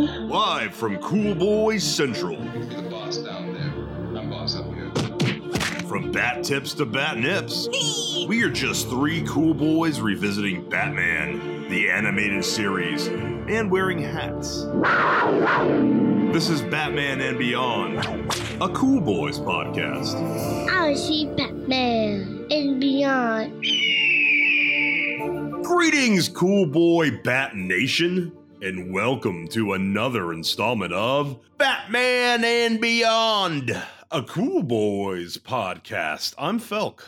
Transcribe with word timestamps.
Live 0.00 0.74
from 0.74 0.96
Cool 0.98 1.34
Boys 1.34 1.84
Central. 1.84 2.32
You're 2.42 2.64
the 2.64 2.88
boss 2.88 3.18
down 3.18 3.52
there. 3.52 4.18
I'm 4.18 4.30
boss 4.30 4.56
up 4.56 4.64
here. 4.72 4.90
From 5.86 6.10
bat 6.10 6.42
tips 6.42 6.72
to 6.74 6.86
bat 6.86 7.18
nips, 7.18 7.68
we 8.26 8.42
are 8.42 8.48
just 8.48 8.88
three 8.88 9.22
cool 9.28 9.52
boys 9.52 10.00
revisiting 10.00 10.66
Batman, 10.70 11.68
the 11.68 11.90
animated 11.90 12.42
series, 12.46 13.08
and 13.08 13.70
wearing 13.70 13.98
hats. 13.98 14.62
This 16.32 16.48
is 16.48 16.62
Batman 16.62 17.20
and 17.20 17.36
Beyond, 17.36 17.98
a 18.62 18.70
Cool 18.70 19.02
Boys 19.02 19.38
podcast. 19.38 20.14
I 20.70 20.94
see 20.94 21.26
Batman 21.26 22.46
and 22.50 22.80
beyond. 22.80 23.52
Greetings, 25.62 26.28
Cool 26.30 26.66
Boy 26.66 27.10
Bat 27.22 27.56
Nation, 27.56 28.32
and 28.62 28.92
welcome 28.92 29.48
to 29.48 29.72
another 29.72 30.32
installment 30.32 30.92
of 30.92 31.38
Batman 31.56 32.44
and 32.44 32.80
Beyond, 32.80 33.82
a 34.10 34.22
Cool 34.22 34.62
Boys 34.62 35.38
podcast. 35.38 36.34
I'm 36.38 36.60
Felk. 36.60 37.00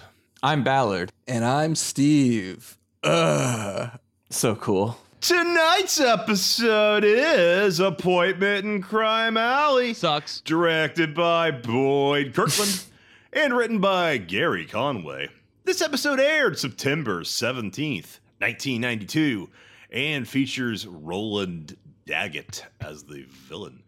I'm 0.43 0.65
Ballard. 0.65 1.11
And 1.29 1.45
I'm 1.45 1.75
Steve. 1.75 2.79
Ugh. 3.05 3.91
So 4.31 4.55
cool. 4.57 4.99
Tonight's 5.21 6.01
episode 6.01 7.05
is 7.05 7.79
Appointment 7.81 8.65
in 8.65 8.83
Crime 8.83 9.37
Alley, 9.37 9.95
Sucks. 9.95 10.41
directed 10.41 11.15
by 11.15 11.51
Boyd 11.51 12.35
Kirkland 12.35 12.85
and 13.33 13.55
written 13.57 13.79
by 13.79 14.19
Gerry 14.19 14.67
Conway. 14.67 15.29
This 15.65 15.81
episode 15.81 16.19
aired 16.19 16.59
September 16.59 17.21
17th, 17.23 18.19
1992, 18.41 19.49
and 19.93 20.27
features 20.27 20.87
Roland 20.87 21.77
Daggett 22.07 22.65
as 22.81 23.05
the 23.05 23.25
villain. 23.29 23.83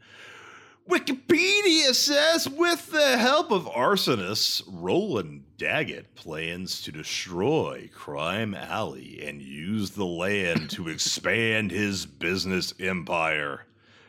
Wikipedia 0.89 1.95
says 1.95 2.47
with 2.47 2.91
the 2.91 3.17
help 3.17 3.51
of 3.51 3.65
arsonists, 3.65 4.63
Roland 4.67 5.45
Daggett 5.57 6.15
plans 6.15 6.83
to 6.83 6.93
destroy 6.93 7.89
Crime 7.95 8.55
Alley 8.55 9.19
and 9.27 9.41
use 9.41 9.93
the 9.93 10.05
land 10.05 10.69
to 10.71 10.89
expand 10.91 11.71
his 11.71 12.05
business 12.05 12.75
empire. 12.79 13.65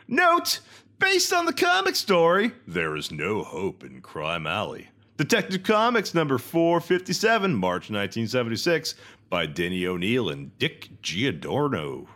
Note, 0.06 0.60
based 1.00 1.32
on 1.32 1.46
the 1.46 1.54
comic 1.54 1.96
story, 1.96 2.52
there 2.68 2.98
is 2.98 3.10
no 3.10 3.42
hope 3.42 3.86
in 3.86 4.02
Crime 4.02 4.46
Alley. 4.46 4.90
Detective 5.18 5.64
Comics 5.64 6.14
number 6.14 6.38
457, 6.38 7.56
March 7.56 7.90
1976, 7.90 8.96
by 9.30 9.46
Denny 9.46 9.86
O'Neil 9.86 10.30
and 10.30 10.58
Dick 10.58 10.90
Giordano. 11.02 12.08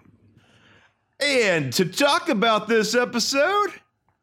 And 1.19 1.73
to 1.73 1.85
talk 1.85 2.29
about 2.29 2.67
this 2.67 2.95
episode, 2.95 3.71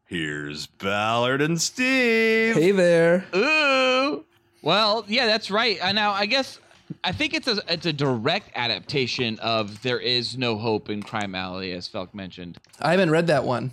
here's 0.06 0.66
Ballard 0.66 1.42
and 1.42 1.60
Steve. 1.60 2.54
Hey 2.54 2.70
there. 2.70 3.26
Ooh. 3.34 4.24
Well, 4.62 5.04
yeah, 5.06 5.26
that's 5.26 5.50
right. 5.50 5.78
Uh, 5.82 5.92
now, 5.92 6.12
I 6.12 6.26
guess 6.26 6.58
I 7.04 7.12
think 7.12 7.34
it's 7.34 7.46
a 7.48 7.60
it's 7.68 7.84
a 7.86 7.92
direct 7.92 8.50
adaptation 8.54 9.38
of 9.40 9.82
There 9.82 10.00
Is 10.00 10.38
No 10.38 10.56
Hope 10.56 10.88
in 10.88 11.02
Crime 11.02 11.34
Alley, 11.34 11.72
as 11.72 11.88
Felk 11.88 12.14
mentioned. 12.14 12.58
I 12.80 12.92
haven't 12.92 13.10
read 13.10 13.26
that 13.26 13.44
one. 13.44 13.72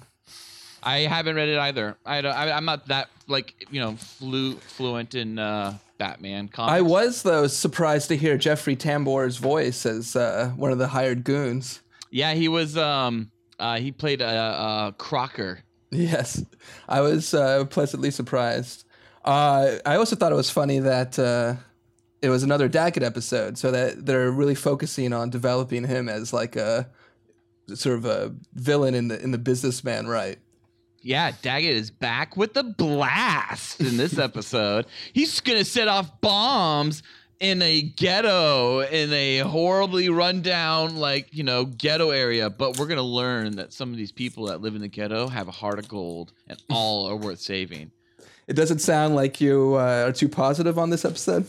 I 0.85 0.99
haven't 1.01 1.37
read 1.37 1.47
it 1.47 1.57
either. 1.57 1.95
I, 2.05 2.19
don't- 2.19 2.35
I 2.35 2.51
I'm 2.51 2.65
not 2.65 2.87
that 2.89 3.09
like 3.27 3.53
you 3.71 3.79
know 3.79 3.93
flu 3.95 4.55
fluent 4.55 5.15
in 5.15 5.39
uh, 5.39 5.77
Batman 6.03 6.49
comics. 6.49 6.73
I 6.73 6.81
was 6.81 7.23
though 7.23 7.47
surprised 7.47 8.09
to 8.09 8.17
hear 8.17 8.37
Jeffrey 8.37 8.75
Tambor's 8.75 9.37
voice 9.37 9.85
as 9.85 10.17
uh, 10.17 10.51
one 10.57 10.73
of 10.73 10.77
the 10.77 10.89
hired 10.89 11.23
goons. 11.23 11.81
Yeah, 12.11 12.33
he 12.33 12.49
was. 12.49 12.75
Um, 12.75 13.31
uh, 13.57 13.77
he 13.77 13.93
played 13.93 14.19
a 14.19 14.27
uh, 14.27 14.29
uh, 14.29 14.91
Crocker. 14.91 15.59
Yes, 15.91 16.43
I 16.89 16.99
was 16.99 17.33
uh, 17.33 17.63
pleasantly 17.65 18.11
surprised. 18.11 18.83
Uh, 19.23 19.77
I 19.85 19.95
also 19.95 20.17
thought 20.17 20.33
it 20.33 20.35
was 20.35 20.49
funny 20.49 20.79
that 20.79 21.17
uh, 21.17 21.55
it 22.21 22.27
was 22.27 22.43
another 22.43 22.67
Daggett 22.67 23.03
episode, 23.03 23.57
so 23.57 23.71
that 23.71 24.05
they're 24.05 24.29
really 24.29 24.55
focusing 24.55 25.13
on 25.13 25.29
developing 25.29 25.85
him 25.85 26.09
as 26.09 26.33
like 26.33 26.57
a 26.57 26.89
sort 27.75 27.95
of 27.95 28.03
a 28.03 28.35
villain 28.55 28.93
in 28.93 29.07
the 29.07 29.23
in 29.23 29.31
the 29.31 29.37
businessman 29.37 30.07
right. 30.07 30.39
Yeah, 31.03 31.33
Daggett 31.41 31.75
is 31.75 31.91
back 31.91 32.37
with 32.37 32.53
the 32.53 32.63
blast 32.63 33.81
in 33.81 33.97
this 33.97 34.17
episode. 34.17 34.85
He's 35.11 35.41
gonna 35.41 35.65
set 35.65 35.89
off 35.89 36.21
bombs 36.21 37.03
in 37.41 37.61
a 37.61 37.81
ghetto, 37.81 38.79
in 38.79 39.11
a 39.11 39.39
horribly 39.39 40.07
rundown, 40.07 40.95
like 40.95 41.27
you 41.33 41.43
know, 41.43 41.65
ghetto 41.65 42.11
area. 42.11 42.49
But 42.49 42.79
we're 42.79 42.87
gonna 42.87 43.01
learn 43.01 43.57
that 43.57 43.73
some 43.73 43.91
of 43.91 43.97
these 43.97 44.13
people 44.13 44.45
that 44.45 44.61
live 44.61 44.75
in 44.75 44.81
the 44.81 44.87
ghetto 44.87 45.27
have 45.27 45.49
a 45.49 45.51
heart 45.51 45.77
of 45.77 45.89
gold, 45.89 46.31
and 46.47 46.61
all 46.69 47.09
are 47.09 47.17
worth 47.17 47.41
saving. 47.41 47.91
It 48.47 48.53
doesn't 48.53 48.79
sound 48.79 49.13
like 49.13 49.41
you 49.41 49.75
uh, 49.75 50.05
are 50.07 50.13
too 50.13 50.29
positive 50.29 50.79
on 50.79 50.89
this 50.89 51.03
episode. 51.03 51.45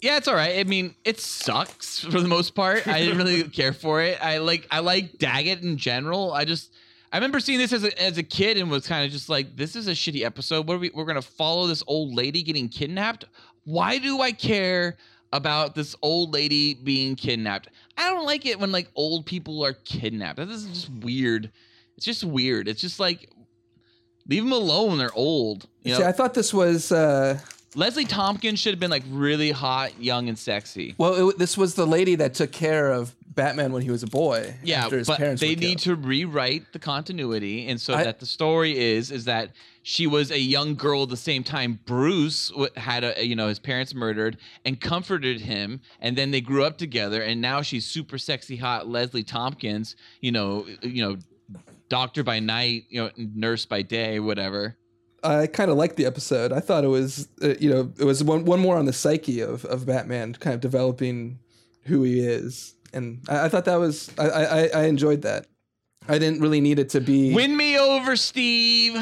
Yeah, 0.00 0.16
it's 0.16 0.28
all 0.28 0.34
right. 0.34 0.58
I 0.58 0.64
mean, 0.64 0.94
it 1.04 1.20
sucks 1.20 2.00
for 2.00 2.20
the 2.20 2.28
most 2.28 2.54
part. 2.56 2.86
I 2.88 3.00
didn't 3.00 3.18
really 3.18 3.42
care 3.50 3.72
for 3.72 4.02
it. 4.02 4.18
I 4.20 4.38
like 4.38 4.66
I 4.72 4.80
like 4.80 5.18
Daggett 5.18 5.62
in 5.62 5.76
general. 5.76 6.32
I 6.32 6.44
just 6.44 6.72
I 7.12 7.16
remember 7.16 7.40
seeing 7.40 7.58
this 7.58 7.72
as 7.72 7.84
a, 7.84 8.02
as 8.02 8.18
a 8.18 8.22
kid 8.22 8.58
and 8.58 8.70
was 8.70 8.86
kind 8.86 9.04
of 9.04 9.10
just 9.10 9.28
like, 9.28 9.56
this 9.56 9.76
is 9.76 9.88
a 9.88 9.92
shitty 9.92 10.24
episode. 10.24 10.66
What 10.66 10.74
are 10.74 10.78
we 10.78 10.90
we're 10.94 11.04
gonna 11.04 11.22
follow 11.22 11.66
this 11.66 11.82
old 11.86 12.14
lady 12.14 12.42
getting 12.42 12.68
kidnapped? 12.68 13.24
Why 13.64 13.98
do 13.98 14.20
I 14.20 14.32
care 14.32 14.96
about 15.32 15.74
this 15.74 15.94
old 16.02 16.32
lady 16.32 16.74
being 16.74 17.16
kidnapped? 17.16 17.68
I 17.96 18.10
don't 18.10 18.26
like 18.26 18.46
it 18.46 18.60
when 18.60 18.72
like 18.72 18.88
old 18.94 19.26
people 19.26 19.64
are 19.64 19.72
kidnapped. 19.72 20.38
This 20.38 20.48
is 20.50 20.66
just 20.66 20.90
weird. 21.02 21.50
It's 21.96 22.04
just 22.04 22.24
weird. 22.24 22.68
It's 22.68 22.80
just 22.80 23.00
like 23.00 23.30
leave 24.26 24.42
them 24.44 24.52
alone. 24.52 24.98
They're 24.98 25.14
old. 25.14 25.66
You 25.82 25.92
know, 25.92 25.98
See, 26.00 26.04
I 26.04 26.12
thought 26.12 26.34
this 26.34 26.52
was. 26.52 26.92
Uh, 26.92 27.38
Leslie 27.74 28.06
Tompkins 28.06 28.58
should 28.58 28.72
have 28.72 28.80
been 28.80 28.90
like 28.90 29.04
really 29.10 29.50
hot, 29.50 30.00
young, 30.00 30.28
and 30.28 30.38
sexy. 30.38 30.94
Well, 30.98 31.30
it, 31.30 31.38
this 31.38 31.56
was 31.56 31.74
the 31.74 31.86
lady 31.86 32.14
that 32.16 32.34
took 32.34 32.50
care 32.50 32.90
of 32.90 33.14
Batman 33.38 33.72
when 33.72 33.82
he 33.82 33.90
was 33.90 34.02
a 34.02 34.06
boy. 34.08 34.54
Yeah, 34.62 34.84
after 34.84 34.98
his 34.98 35.06
but 35.06 35.18
parents 35.18 35.40
they 35.40 35.54
need 35.54 35.78
to 35.80 35.94
rewrite 35.94 36.72
the 36.72 36.78
continuity, 36.78 37.68
and 37.68 37.80
so 37.80 37.94
I- 37.94 38.04
that 38.04 38.18
the 38.18 38.26
story 38.26 38.76
is 38.76 39.10
is 39.10 39.24
that 39.26 39.52
she 39.82 40.06
was 40.06 40.30
a 40.30 40.38
young 40.38 40.74
girl 40.74 41.04
at 41.04 41.08
the 41.08 41.16
same 41.16 41.42
time. 41.44 41.78
Bruce 41.86 42.48
w- 42.48 42.68
had 42.76 43.04
a 43.04 43.24
you 43.24 43.36
know 43.36 43.48
his 43.48 43.58
parents 43.60 43.94
murdered 43.94 44.36
and 44.64 44.80
comforted 44.80 45.40
him, 45.40 45.80
and 46.00 46.16
then 46.18 46.30
they 46.32 46.40
grew 46.40 46.64
up 46.64 46.76
together, 46.78 47.22
and 47.22 47.40
now 47.40 47.62
she's 47.62 47.86
super 47.86 48.18
sexy, 48.18 48.56
hot 48.56 48.88
Leslie 48.88 49.22
Tompkins. 49.22 49.94
You 50.20 50.32
know, 50.32 50.66
you 50.82 51.02
know, 51.04 51.16
doctor 51.88 52.22
by 52.24 52.40
night, 52.40 52.84
you 52.90 53.02
know, 53.02 53.10
nurse 53.16 53.64
by 53.66 53.82
day, 53.82 54.18
whatever. 54.20 54.76
I 55.22 55.46
kind 55.46 55.70
of 55.70 55.76
liked 55.76 55.96
the 55.96 56.06
episode. 56.06 56.52
I 56.52 56.60
thought 56.60 56.84
it 56.84 56.88
was, 56.88 57.28
uh, 57.42 57.54
you 57.58 57.70
know, 57.70 57.92
it 57.98 58.04
was 58.04 58.22
one 58.22 58.44
one 58.44 58.60
more 58.60 58.76
on 58.76 58.84
the 58.86 58.92
psyche 58.92 59.40
of 59.40 59.64
of 59.64 59.86
Batman, 59.86 60.34
kind 60.34 60.54
of 60.54 60.60
developing 60.60 61.38
who 61.84 62.02
he 62.02 62.20
is, 62.20 62.74
and 62.92 63.20
I, 63.28 63.46
I 63.46 63.48
thought 63.48 63.64
that 63.66 63.76
was 63.76 64.10
I, 64.18 64.28
I 64.28 64.70
I 64.74 64.84
enjoyed 64.84 65.22
that. 65.22 65.46
I 66.08 66.18
didn't 66.18 66.40
really 66.40 66.60
need 66.60 66.78
it 66.78 66.90
to 66.90 67.00
be. 67.00 67.34
Win 67.40 67.56
me 67.56 67.78
over, 67.78 68.16
Steve. 68.16 68.96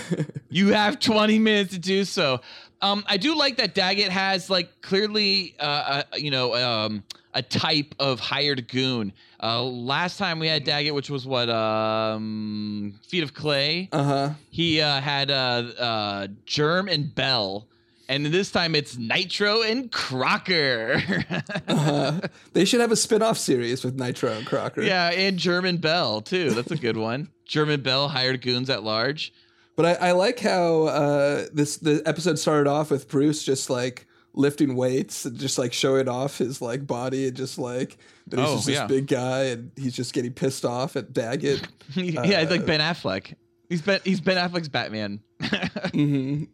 you 0.48 0.68
have 0.68 1.00
20 1.00 1.38
minutes 1.38 1.72
to 1.72 1.78
do 1.78 2.04
so. 2.04 2.40
Um, 2.80 3.04
I 3.06 3.16
do 3.16 3.36
like 3.36 3.56
that 3.58 3.74
Daggett 3.74 4.10
has 4.10 4.50
like 4.50 4.80
clearly, 4.80 5.54
uh, 5.60 5.62
uh, 5.62 6.02
you 6.16 6.30
know, 6.30 6.54
um, 6.54 7.04
a 7.34 7.42
type 7.42 7.94
of 7.98 8.18
hired 8.18 8.68
goon. 8.68 9.12
Uh, 9.40 9.62
last 9.62 10.18
time 10.18 10.38
we 10.38 10.48
had 10.48 10.64
Daggett, 10.64 10.94
which 10.94 11.08
was 11.10 11.26
what, 11.26 11.48
um, 11.48 12.98
Feet 13.06 13.22
of 13.22 13.34
Clay. 13.34 13.88
Uh 13.92 14.02
huh. 14.02 14.30
He 14.50 14.80
uh, 14.80 15.00
had 15.00 15.30
uh, 15.30 15.34
uh, 15.78 16.26
Germ 16.44 16.88
and 16.88 17.14
Bell, 17.14 17.68
and 18.14 18.26
this 18.26 18.50
time 18.50 18.74
it's 18.74 18.96
Nitro 18.96 19.62
and 19.62 19.90
Crocker. 19.90 21.02
Uh-huh. 21.68 22.20
They 22.52 22.64
should 22.64 22.80
have 22.80 22.92
a 22.92 22.96
spin 22.96 23.22
off 23.22 23.38
series 23.38 23.84
with 23.84 23.94
Nitro 23.98 24.32
and 24.32 24.46
Crocker. 24.46 24.82
yeah, 24.82 25.10
and 25.10 25.38
Germ 25.38 25.64
and 25.64 25.80
Bell 25.80 26.20
too. 26.20 26.50
That's 26.50 26.70
a 26.70 26.76
good 26.76 26.96
one. 26.96 27.28
Germ 27.46 27.70
and 27.70 27.82
Bell 27.82 28.08
hired 28.08 28.40
goons 28.42 28.68
at 28.70 28.82
large. 28.82 29.32
But 29.76 29.86
I, 29.86 30.08
I 30.08 30.12
like 30.12 30.38
how 30.40 30.82
uh, 30.84 31.46
this 31.52 31.78
the 31.78 32.02
episode 32.04 32.38
started 32.38 32.68
off 32.68 32.90
with 32.90 33.08
Bruce 33.08 33.42
just 33.42 33.70
like 33.70 34.06
lifting 34.34 34.76
weights 34.76 35.24
and 35.24 35.38
just 35.38 35.58
like 35.58 35.72
showing 35.72 36.08
off 36.08 36.38
his 36.38 36.60
like 36.62 36.86
body 36.86 37.28
and 37.28 37.36
just 37.36 37.58
like 37.58 37.96
that 38.28 38.38
he's 38.38 38.48
Oh, 38.48 38.54
just 38.56 38.66
this 38.66 38.76
yeah. 38.76 38.86
big 38.86 39.06
guy 39.06 39.44
and 39.44 39.72
he's 39.76 39.94
just 39.94 40.12
getting 40.12 40.32
pissed 40.32 40.64
off 40.64 40.96
at 40.96 41.12
Daggett. 41.12 41.66
yeah, 41.94 42.40
it's 42.40 42.50
like 42.50 42.62
Uh, 42.62 42.66
Ben 42.66 42.80
Affleck. 42.80 43.34
He's 43.68 43.80
Ben. 43.82 44.00
He's 44.04 44.20
Ben 44.20 44.36
Affleck's 44.36 44.68
Batman. 44.68 45.20
hmm 45.92 46.44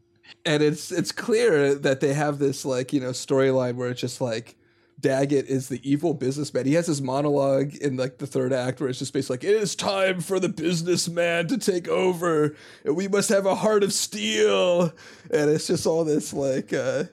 And 0.44 0.62
it's 0.62 0.90
it's 0.90 1.12
clear 1.12 1.74
that 1.74 2.00
they 2.00 2.14
have 2.14 2.38
this 2.38 2.64
like 2.64 2.92
you 2.92 3.00
know 3.00 3.10
storyline 3.10 3.76
where 3.76 3.90
it's 3.90 4.00
just 4.00 4.20
like 4.20 4.56
Daggett 5.00 5.46
is 5.46 5.68
the 5.68 5.80
evil 5.88 6.12
businessman. 6.12 6.66
He 6.66 6.74
has 6.74 6.86
his 6.86 7.00
monologue 7.00 7.74
in 7.76 7.96
like 7.96 8.18
the 8.18 8.26
third 8.26 8.52
act 8.52 8.80
where 8.80 8.88
it's 8.88 8.98
just 8.98 9.12
basically 9.12 9.34
like, 9.34 9.44
"It 9.44 9.62
is 9.62 9.76
time 9.76 10.20
for 10.20 10.40
the 10.40 10.48
businessman 10.48 11.46
to 11.48 11.58
take 11.58 11.86
over, 11.86 12.56
and 12.84 12.96
we 12.96 13.06
must 13.06 13.28
have 13.28 13.46
a 13.46 13.54
heart 13.54 13.84
of 13.84 13.92
steel." 13.92 14.92
And 15.30 15.50
it's 15.50 15.68
just 15.68 15.86
all 15.86 16.04
this 16.04 16.32
like, 16.32 16.72
uh, 16.72 17.04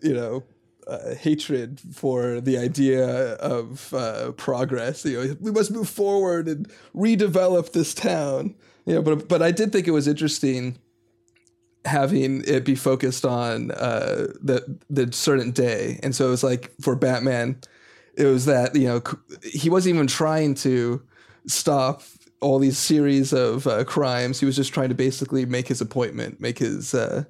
you 0.00 0.14
know, 0.14 0.44
uh, 0.86 1.14
hatred 1.14 1.80
for 1.92 2.40
the 2.40 2.56
idea 2.56 3.34
of 3.34 3.92
uh, 3.92 4.32
progress. 4.32 5.04
You 5.04 5.24
know, 5.24 5.36
we 5.40 5.50
must 5.50 5.72
move 5.72 5.88
forward 5.88 6.46
and 6.46 6.70
redevelop 6.94 7.72
this 7.72 7.94
town. 7.94 8.54
You 8.86 8.96
know, 8.96 9.02
but 9.02 9.28
but 9.28 9.42
I 9.42 9.50
did 9.50 9.72
think 9.72 9.88
it 9.88 9.92
was 9.92 10.06
interesting 10.06 10.78
having 11.84 12.42
it 12.46 12.64
be 12.64 12.74
focused 12.74 13.24
on 13.24 13.70
uh, 13.72 14.28
the 14.42 14.78
the 14.88 15.12
certain 15.12 15.50
day, 15.50 16.00
and 16.02 16.14
so 16.14 16.26
it 16.26 16.30
was 16.30 16.44
like 16.44 16.72
for 16.80 16.96
Batman, 16.96 17.60
it 18.16 18.26
was 18.26 18.46
that 18.46 18.74
you 18.74 18.86
know 18.86 19.02
he 19.42 19.70
wasn't 19.70 19.94
even 19.94 20.06
trying 20.06 20.54
to 20.56 21.02
stop 21.46 22.02
all 22.40 22.58
these 22.58 22.78
series 22.78 23.32
of 23.32 23.66
uh, 23.66 23.84
crimes. 23.84 24.40
He 24.40 24.46
was 24.46 24.56
just 24.56 24.72
trying 24.72 24.90
to 24.90 24.94
basically 24.94 25.46
make 25.46 25.68
his 25.68 25.80
appointment, 25.80 26.40
make 26.40 26.58
his 26.58 26.94
uh, 26.94 27.24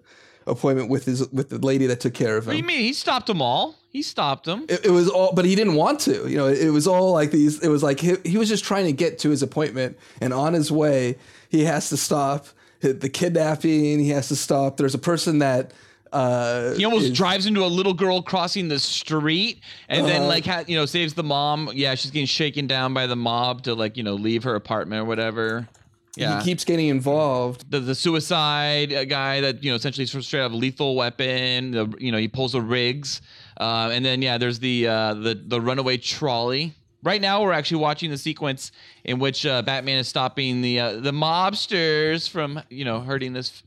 appointment 0.46 0.90
with 0.90 1.04
his 1.04 1.28
with 1.30 1.50
the 1.50 1.58
lady 1.58 1.86
that 1.86 2.00
took 2.00 2.14
care 2.14 2.36
of 2.36 2.44
him. 2.44 2.48
What 2.48 2.52
do 2.52 2.58
you 2.58 2.64
mean? 2.64 2.80
He 2.80 2.92
stopped 2.92 3.26
them 3.26 3.40
all. 3.40 3.76
He 3.88 4.02
stopped 4.02 4.44
them. 4.44 4.66
It, 4.68 4.86
it 4.86 4.90
was 4.90 5.08
all, 5.08 5.32
but 5.32 5.44
he 5.44 5.54
didn't 5.54 5.74
want 5.74 6.00
to. 6.00 6.28
You 6.28 6.36
know, 6.36 6.48
it, 6.48 6.70
was 6.70 6.88
all 6.88 7.12
like 7.12 7.30
these. 7.30 7.62
It 7.62 7.68
was 7.68 7.82
like 7.82 8.00
he, 8.00 8.16
he 8.24 8.36
was 8.36 8.48
just 8.48 8.64
trying 8.64 8.86
to 8.86 8.92
get 8.92 9.20
to 9.20 9.30
his 9.30 9.42
appointment, 9.42 9.96
and 10.20 10.32
on 10.32 10.52
his 10.52 10.70
way, 10.72 11.16
he 11.48 11.64
has 11.64 11.88
to 11.90 11.96
stop 11.96 12.46
the 12.92 13.08
kidnapping. 13.08 13.98
He 13.98 14.10
has 14.10 14.28
to 14.28 14.36
stop. 14.36 14.76
There's 14.76 14.94
a 14.94 14.98
person 14.98 15.38
that. 15.38 15.72
Uh, 16.12 16.74
He 16.74 16.84
almost 16.84 17.06
is- 17.06 17.10
drives 17.12 17.46
into 17.46 17.64
a 17.64 17.66
little 17.66 17.92
girl 17.94 18.22
crossing 18.22 18.68
the 18.68 18.78
street, 18.78 19.58
and 19.88 20.06
then 20.06 20.20
Uh-huh. 20.20 20.28
like 20.28 20.46
ha- 20.46 20.62
you 20.66 20.76
know 20.76 20.86
saves 20.86 21.14
the 21.14 21.24
mom. 21.24 21.70
Yeah, 21.74 21.96
she's 21.96 22.12
getting 22.12 22.26
shaken 22.26 22.68
down 22.68 22.94
by 22.94 23.08
the 23.08 23.16
mob 23.16 23.62
to 23.64 23.74
like 23.74 23.96
you 23.96 24.04
know 24.04 24.14
leave 24.14 24.44
her 24.44 24.54
apartment 24.54 25.00
or 25.02 25.04
whatever. 25.06 25.68
Yeah, 26.16 26.38
He 26.38 26.44
keeps 26.44 26.64
getting 26.64 26.86
involved. 26.86 27.68
the 27.68 27.80
the 27.80 27.96
suicide 27.96 28.92
uh, 28.92 29.04
guy 29.06 29.40
that 29.40 29.64
you 29.64 29.70
know 29.72 29.74
essentially 29.74 30.04
is 30.04 30.12
straight 30.24 30.42
up 30.42 30.52
lethal 30.52 30.94
weapon. 30.94 31.72
The, 31.72 31.92
you 31.98 32.12
know 32.12 32.18
he 32.18 32.28
pulls 32.28 32.52
the 32.52 32.60
rigs, 32.62 33.20
uh, 33.58 33.90
and 33.92 34.04
then 34.04 34.22
yeah, 34.22 34.38
there's 34.38 34.60
the 34.60 34.86
uh, 34.86 35.14
the 35.14 35.34
the 35.44 35.60
runaway 35.60 35.96
trolley. 35.96 36.74
Right 37.04 37.20
now, 37.20 37.42
we're 37.42 37.52
actually 37.52 37.82
watching 37.82 38.10
the 38.10 38.16
sequence 38.18 38.72
in 39.04 39.18
which 39.18 39.44
uh, 39.44 39.60
Batman 39.62 39.98
is 39.98 40.08
stopping 40.08 40.62
the 40.62 40.80
uh, 40.80 40.92
the 41.00 41.12
mobsters 41.12 42.28
from 42.28 42.60
you 42.70 42.84
know 42.84 43.00
hurting 43.00 43.34
this 43.34 43.62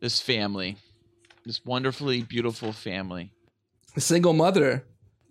this 0.00 0.20
family, 0.20 0.76
this 1.46 1.64
wonderfully 1.64 2.22
beautiful 2.22 2.72
family. 2.72 3.30
A 3.96 4.00
single 4.00 4.32
mother, 4.32 4.84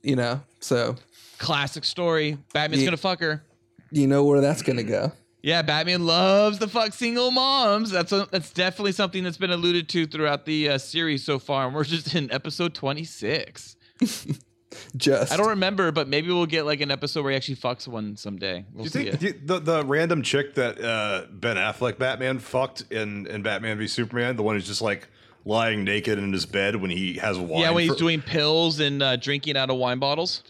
you 0.04 0.16
know. 0.16 0.42
So 0.62 0.96
Classic 1.38 1.84
story. 1.84 2.38
Batman's 2.54 2.82
Ye- 2.82 2.86
gonna 2.88 2.98
fuck 2.98 3.20
her. 3.20 3.44
you 3.92 4.08
know 4.08 4.24
where 4.24 4.40
that's 4.42 4.62
gonna 4.62 4.84
go. 4.84 5.12
Yeah, 5.42 5.62
Batman 5.62 6.06
loves 6.06 6.60
the 6.60 6.68
fuck 6.68 6.94
single 6.94 7.32
moms. 7.32 7.92
That's 7.92 8.12
a, 8.12 8.28
that's 8.32 8.52
definitely 8.52 8.92
something 8.92 9.24
that's 9.24 9.38
been 9.38 9.52
alluded 9.52 9.88
to 9.90 10.06
throughout 10.06 10.46
the 10.46 10.70
uh, 10.70 10.78
series 10.78 11.24
so 11.26 11.40
far, 11.40 11.66
and 11.66 11.76
we're 11.76 11.84
just 11.86 12.14
in 12.16 12.32
episode 12.32 12.74
twenty 12.74 13.04
six. 13.04 13.76
Just 15.00 15.32
I 15.32 15.38
don't 15.38 15.50
remember, 15.50 15.92
but 15.92 16.08
maybe 16.08 16.28
we'll 16.28 16.46
get 16.46 16.66
like 16.66 16.82
an 16.82 16.92
episode 16.92 17.24
where 17.24 17.32
he 17.32 17.38
actually 17.38 17.56
fucks 17.56 17.88
one 17.88 18.16
someday. 18.18 18.66
We'll 18.74 18.84
Do 18.86 19.00
you 19.00 19.06
see 19.06 19.12
think 19.12 19.14
it. 19.16 19.20
do 19.20 19.26
you- 19.28 19.42
the 19.46 19.60
the 19.60 19.86
random 19.86 20.22
chick 20.22 20.56
that 20.56 20.80
uh, 20.80 21.26
Ben 21.32 21.56
Affleck 21.58 21.98
Batman 21.98 22.40
fucked 22.40 22.84
in, 22.92 23.26
in 23.28 23.42
Batman 23.42 23.78
v 23.78 23.88
Superman, 23.88 24.36
the 24.36 24.44
one 24.44 24.56
who's 24.56 24.68
just 24.68 24.82
like 24.82 25.08
lying 25.46 25.84
naked 25.84 26.20
in 26.20 26.32
his 26.34 26.46
bed 26.46 26.76
when 26.76 26.92
he 26.92 27.14
has 27.16 27.38
wine? 27.40 27.62
yeah, 27.62 27.72
when 27.72 27.84
he's 27.84 27.94
for, 27.94 27.98
doing 28.00 28.22
pills 28.22 28.80
and 28.80 29.02
uh, 29.02 29.16
drinking 29.16 29.58
out 29.58 29.70
of 29.70 29.78
wine 29.78 30.00
bottles, 30.00 30.44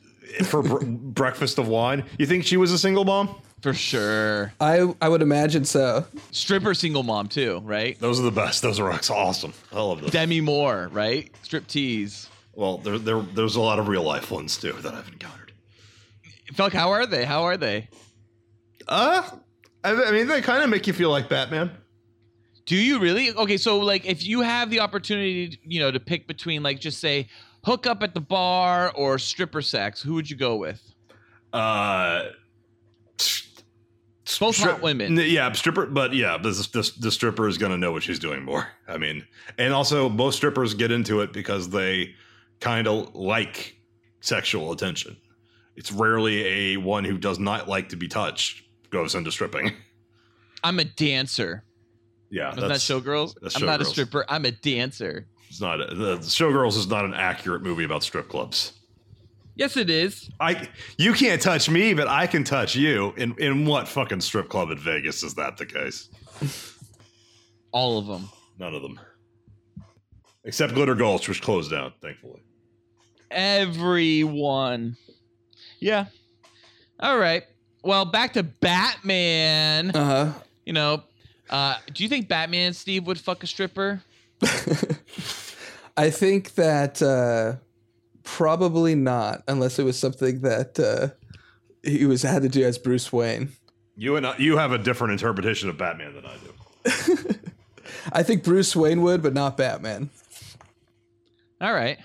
for 0.46 0.62
br- 0.63 0.84
breakfast 0.86 1.57
of 1.60 1.68
wine. 1.68 2.04
You 2.18 2.25
think 2.25 2.44
she 2.45 2.57
was 2.57 2.72
a 2.72 2.78
single 2.80 3.06
mom? 3.06 3.36
for 3.62 3.74
sure. 3.74 4.54
I 4.62 4.94
I 5.02 5.10
would 5.10 5.22
imagine 5.22 5.66
so. 5.66 6.06
Stripper 6.31 6.74
single 6.74 7.04
mom 7.04 7.28
too, 7.28 7.62
right? 7.66 8.00
Those 8.00 8.18
are 8.18 8.24
the 8.24 8.31
best. 8.31 8.62
Those 8.62 8.80
are 8.80 8.90
awesome. 8.90 9.54
I 9.74 9.81
love 9.81 10.00
those. 10.02 10.12
Demi 10.12 10.40
Moore, 10.40 10.90
right? 10.94 11.30
Strip 11.44 11.68
tease. 11.68 12.30
Well, 12.59 12.77
there, 12.79 12.97
there 12.97 13.21
there's 13.21 13.56
a 13.56 13.61
lot 13.61 13.79
of 13.79 13.88
real 13.88 14.03
life 14.03 14.31
ones 14.31 14.57
too 14.57 14.73
that 14.81 14.94
I've 14.94 15.07
encountered. 15.07 15.53
Felk, 16.53 16.73
how 16.73 16.89
are 16.89 17.06
they? 17.06 17.23
How 17.23 17.44
are 17.44 17.56
they? 17.56 17.88
Uh, 18.85 19.23
I, 19.81 19.94
I 19.94 20.11
mean, 20.11 20.27
they 20.27 20.41
kind 20.41 20.61
of 20.61 20.69
make 20.69 20.85
you 20.85 20.91
feel 20.91 21.09
like 21.09 21.29
Batman. 21.29 21.71
Do 22.65 22.75
you 22.75 23.00
really? 23.00 23.31
Okay, 23.31 23.56
so 23.56 23.79
like 23.79 24.06
if 24.06 24.25
you 24.25 24.41
have 24.41 24.69
the 24.69 24.81
opportunity, 24.81 25.57
you 25.63 25.79
know, 25.79 25.89
to 25.89 26.01
pick 26.01 26.27
between 26.27 26.61
like 26.61 26.81
just 26.81 27.00
say 27.00 27.29
hook 27.63 27.88
up 27.88 28.03
at 28.03 28.13
the 28.13 28.19
bar 28.19 28.91
or 28.94 29.17
stripper 29.17 29.61
sex, 29.61 30.01
who 30.01 30.15
would 30.15 30.29
you 30.29 30.35
go 30.35 30.57
with? 30.57 30.83
Uh, 31.53 32.25
Both 34.38 34.57
hot 34.57 34.81
women. 34.81 35.15
Yeah, 35.15 35.50
stripper, 35.53 35.85
but 35.85 36.13
yeah, 36.13 36.38
this, 36.38 36.67
this 36.67 36.91
the 36.91 37.09
stripper 37.09 37.47
is 37.47 37.57
gonna 37.57 37.77
know 37.77 37.94
what 37.94 38.03
she's 38.03 38.19
doing 38.19 38.44
more. 38.44 38.67
I 38.85 38.97
mean, 38.97 39.25
and 39.57 39.73
also 39.73 40.09
most 40.09 40.35
strippers 40.35 40.73
get 40.73 40.91
into 40.91 41.21
it 41.21 41.31
because 41.31 41.69
they 41.69 42.15
kind 42.59 42.88
of 42.88 43.15
like 43.15 43.75
sexual 44.21 44.71
attention. 44.71 45.17
It's 45.75 45.91
rarely 45.91 46.73
a 46.73 46.77
one 46.77 47.06
who 47.06 47.17
does 47.17 47.39
not 47.39 47.67
like 47.67 47.89
to 47.89 47.95
be 47.95 48.07
touched 48.07 48.63
goes 48.89 49.15
into 49.15 49.31
stripping. 49.31 49.73
I'm 50.63 50.79
a 50.79 50.83
dancer. 50.83 51.63
Yeah, 52.31 52.50
Wasn't 52.50 52.67
that 52.67 52.79
Showgirls? 52.79 53.35
that's 53.41 53.56
I'm 53.56 53.65
not 53.65 53.81
a 53.81 53.85
stripper. 53.85 54.25
I'm 54.29 54.45
a 54.45 54.51
dancer. 54.51 55.27
It's 55.50 55.61
not 55.61 55.79
a, 55.81 55.95
the 55.95 56.17
Showgirls 56.17 56.77
is 56.77 56.88
not 56.88 57.06
an 57.06 57.13
accurate 57.13 57.63
movie 57.63 57.83
about 57.85 58.03
strip 58.03 58.29
clubs. 58.29 58.73
Yes, 59.56 59.75
it 59.77 59.89
is. 59.89 60.29
I 60.39 60.69
you 60.97 61.13
can't 61.13 61.41
touch 61.41 61.69
me, 61.69 61.94
but 61.94 62.07
I 62.07 62.27
can 62.27 62.44
touch 62.44 62.75
you. 62.75 63.13
In 63.17 63.35
in 63.39 63.65
what 63.65 63.88
fucking 63.88 64.21
strip 64.21 64.47
club 64.47 64.69
in 64.69 64.77
Vegas 64.77 65.23
is 65.23 65.33
that 65.35 65.57
the 65.57 65.65
case? 65.65 66.09
All 67.71 67.97
of 67.97 68.06
them. 68.07 68.29
None 68.59 68.75
of 68.75 68.81
them, 68.81 69.00
except 70.44 70.73
Glitter 70.73 70.95
Gulch, 70.95 71.27
which 71.27 71.41
closed 71.41 71.71
down, 71.71 71.94
thankfully. 72.01 72.41
Everyone. 73.31 74.98
Yeah. 75.80 76.06
All 77.00 77.18
right. 77.18 77.44
Well, 77.84 78.06
back 78.06 78.34
to 78.34 78.44
Batman. 78.44 79.92
Uh 79.92 80.06
huh. 80.06 80.34
You 80.66 80.74
know, 80.74 81.04
uh, 81.50 81.78
do 81.94 82.04
you 82.04 82.10
think 82.10 82.28
Batman 82.28 82.74
Steve 82.74 83.08
would 83.08 83.20
fuck 83.20 83.44
a 83.44 83.48
stripper? 83.48 84.02
I 85.98 86.10
think 86.10 86.56
that 86.56 87.02
uh, 87.02 87.56
probably 88.24 88.96
not, 88.96 89.44
unless 89.48 89.80
it 89.80 89.84
was 89.84 89.98
something 89.98 90.42
that 90.42 90.80
uh, 90.80 91.10
he 91.84 92.06
was 92.06 92.22
had 92.22 92.44
to 92.44 92.50
do 92.50 92.64
as 92.64 92.78
Bruce 92.78 93.12
Wayne. 93.12 93.50
You 93.96 94.16
and 94.16 94.26
I, 94.26 94.38
you 94.38 94.58
have 94.58 94.72
a 94.72 94.78
different 94.78 95.14
interpretation 95.14 95.70
of 95.70 95.78
Batman 95.78 96.14
than 96.16 96.26
I 96.26 96.36
do. 96.38 97.40
I 98.14 98.24
think 98.24 98.44
Bruce 98.44 98.76
Wayne 98.76 99.02
would, 99.02 99.22
but 99.22 99.34
not 99.34 99.58
Batman. 99.58 100.10
All 101.60 101.74
right. 101.74 102.00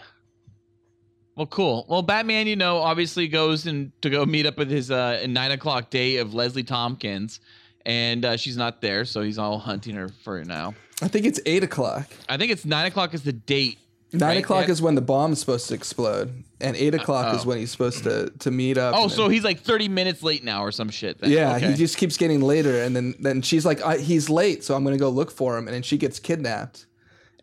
Well, 1.37 1.47
cool. 1.47 1.85
Well, 1.89 2.03
Batman, 2.03 2.47
you 2.47 2.55
know, 2.57 2.79
obviously 2.79 3.27
goes 3.27 3.67
and 3.67 3.91
to 4.03 4.11
go 4.11 4.25
meet 4.25 4.47
up 4.47 4.57
with 4.57 4.71
his 4.71 4.91
uh, 4.91 5.27
nine 5.29 5.51
o'clock 5.51 5.91
date 5.91 6.19
of 6.19 6.33
Leslie 6.33 6.63
Tompkins, 6.63 7.41
and 7.85 8.25
uh, 8.25 8.37
she's 8.37 8.57
not 8.57 8.81
there, 8.81 9.05
so 9.05 9.23
he's 9.23 9.39
all 9.39 9.59
hunting 9.59 9.97
her 9.97 10.09
for 10.23 10.39
it 10.39 10.47
now. 10.47 10.75
I 11.03 11.09
think 11.09 11.27
it's 11.27 11.41
eight 11.45 11.65
o'clock. 11.65 12.07
I 12.29 12.37
think 12.37 12.53
it's 12.53 12.65
nine 12.65 12.87
o'clock 12.87 13.15
is 13.15 13.23
the 13.23 13.33
date. 13.33 13.79
Nine 14.13 14.29
Right, 14.37 14.45
o'clock 14.45 14.67
yeah. 14.67 14.73
is 14.73 14.81
when 14.81 14.95
the 14.95 15.01
bomb's 15.01 15.41
supposed 15.41 15.67
to 15.69 15.75
explode, 15.75 16.45
and 16.61 16.77
eight 16.77 16.95
o'clock 16.95 17.35
is 17.35 17.45
oh. 17.45 17.49
when 17.49 17.59
he's 17.59 17.73
supposed 17.73 18.05
to 18.05 18.31
to 18.39 18.51
meet 18.53 18.79
up. 18.79 18.95
Oh, 18.97 19.09
so 19.09 19.23
then- 19.23 19.33
he's 19.33 19.43
like 19.43 19.59
thirty 19.63 19.89
minutes 19.89 20.23
late 20.23 20.45
now, 20.45 20.63
or 20.63 20.71
some 20.71 20.89
shit. 20.89 21.19
Then. 21.19 21.33
yeah, 21.33 21.57
Okay. 21.57 21.73
he 21.73 21.75
just 21.75 21.97
keeps 21.97 22.17
getting 22.17 22.41
later, 22.41 22.81
and 22.85 22.95
then 22.95 23.15
then 23.19 23.43
she's 23.43 23.67
like, 23.67 23.83
I, 23.83 23.99
"He's 23.99 24.31
late, 24.31 24.63
so 24.63 24.77
I'm 24.77 24.85
gonna 24.85 24.99
go 24.99 25.09
look 25.09 25.33
for 25.33 25.59
him," 25.59 25.67
and 25.67 25.75
then 25.75 25.83
she 25.83 25.97
gets 25.99 26.21
kidnapped, 26.21 26.87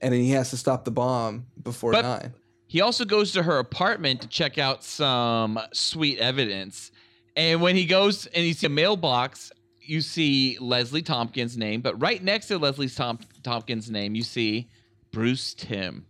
and 0.01 0.13
then 0.13 0.22
he 0.22 0.30
has 0.30 0.50
to 0.51 0.58
stop 0.58 0.86
the 0.86 0.92
bomb 0.92 1.48
before 1.62 1.92
But- 1.92 2.04
nine. 2.04 2.34
He 2.72 2.80
also 2.80 3.04
goes 3.04 3.34
to 3.34 3.44
her 3.44 3.60
apartment 3.60 4.22
to 4.22 4.30
check 4.30 4.58
out 4.58 4.82
some 4.82 5.60
sweet 5.74 6.20
evidence. 6.20 6.94
And 7.36 7.62
when 7.62 7.75
he 7.75 7.84
goes 7.84 8.28
and 8.28 8.46
he 8.46 8.54
sees 8.54 8.63
a 8.63 8.70
mailbox, 8.70 9.51
you 9.82 10.00
see 10.00 10.58
Leslie 10.58 11.01
Tompkins' 11.01 11.58
name, 11.58 11.82
but 11.82 12.01
right 12.01 12.24
next 12.24 12.48
to 12.48 12.58
Leslie 12.58 12.88
Tom- 12.88 13.20
Tompkins' 13.44 13.92
name, 13.92 14.16
you 14.16 14.24
see 14.24 14.70
Bruce 15.12 15.54
Timm. 15.54 16.06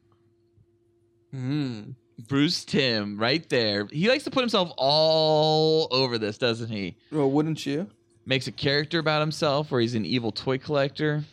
Hmm. 1.32 1.94
Bruce 2.28 2.64
Timm, 2.64 3.18
right 3.18 3.50
there. 3.50 3.88
He 3.92 4.08
likes 4.08 4.26
to 4.26 4.30
put 4.30 4.42
himself 4.42 4.72
all 4.78 5.88
over 5.90 6.20
this, 6.20 6.38
doesn't 6.38 6.70
he? 6.70 6.96
Well, 7.12 7.32
wouldn't 7.32 7.66
you? 7.66 7.90
Makes 8.28 8.46
a 8.46 8.52
character 8.52 9.00
about 9.00 9.22
himself 9.22 9.72
where 9.72 9.82
he's 9.82 9.96
an 9.96 10.06
evil 10.06 10.32
toy 10.32 10.60
collector. 10.60 11.24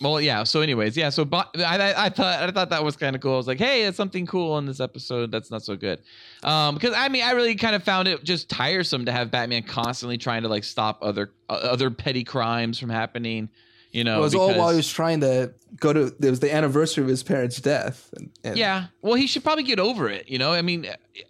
Well, 0.00 0.20
yeah. 0.20 0.44
So, 0.44 0.60
anyways, 0.60 0.96
yeah. 0.96 1.08
So, 1.08 1.26
I, 1.32 1.46
I, 1.56 2.04
I 2.06 2.08
thought 2.10 2.42
I 2.42 2.50
thought 2.50 2.70
that 2.70 2.84
was 2.84 2.96
kind 2.96 3.16
of 3.16 3.22
cool. 3.22 3.34
I 3.34 3.36
was 3.36 3.46
like, 3.46 3.58
hey, 3.58 3.84
that's 3.84 3.96
something 3.96 4.26
cool 4.26 4.58
in 4.58 4.66
this 4.66 4.80
episode. 4.80 5.32
That's 5.32 5.50
not 5.50 5.62
so 5.62 5.74
good, 5.76 6.00
um, 6.42 6.74
because 6.74 6.94
I 6.94 7.08
mean, 7.08 7.24
I 7.24 7.32
really 7.32 7.54
kind 7.54 7.74
of 7.74 7.82
found 7.82 8.06
it 8.06 8.22
just 8.22 8.48
tiresome 8.50 9.06
to 9.06 9.12
have 9.12 9.30
Batman 9.30 9.62
constantly 9.62 10.18
trying 10.18 10.42
to 10.42 10.48
like 10.48 10.64
stop 10.64 10.98
other 11.00 11.30
uh, 11.48 11.54
other 11.54 11.90
petty 11.90 12.24
crimes 12.24 12.78
from 12.78 12.90
happening. 12.90 13.48
You 13.96 14.04
know, 14.04 14.18
it 14.18 14.20
was 14.20 14.34
all 14.34 14.54
while 14.54 14.68
he 14.72 14.76
was 14.76 14.92
trying 14.92 15.20
to 15.20 15.54
go 15.80 15.90
to. 15.90 16.14
It 16.20 16.28
was 16.28 16.40
the 16.40 16.54
anniversary 16.54 17.02
of 17.02 17.08
his 17.08 17.22
parents' 17.22 17.58
death. 17.62 18.12
And, 18.14 18.30
and- 18.44 18.58
yeah. 18.58 18.88
Well, 19.00 19.14
he 19.14 19.26
should 19.26 19.42
probably 19.42 19.62
get 19.62 19.80
over 19.80 20.06
it. 20.10 20.28
You 20.28 20.36
know, 20.38 20.52
I 20.52 20.60
mean, 20.60 20.86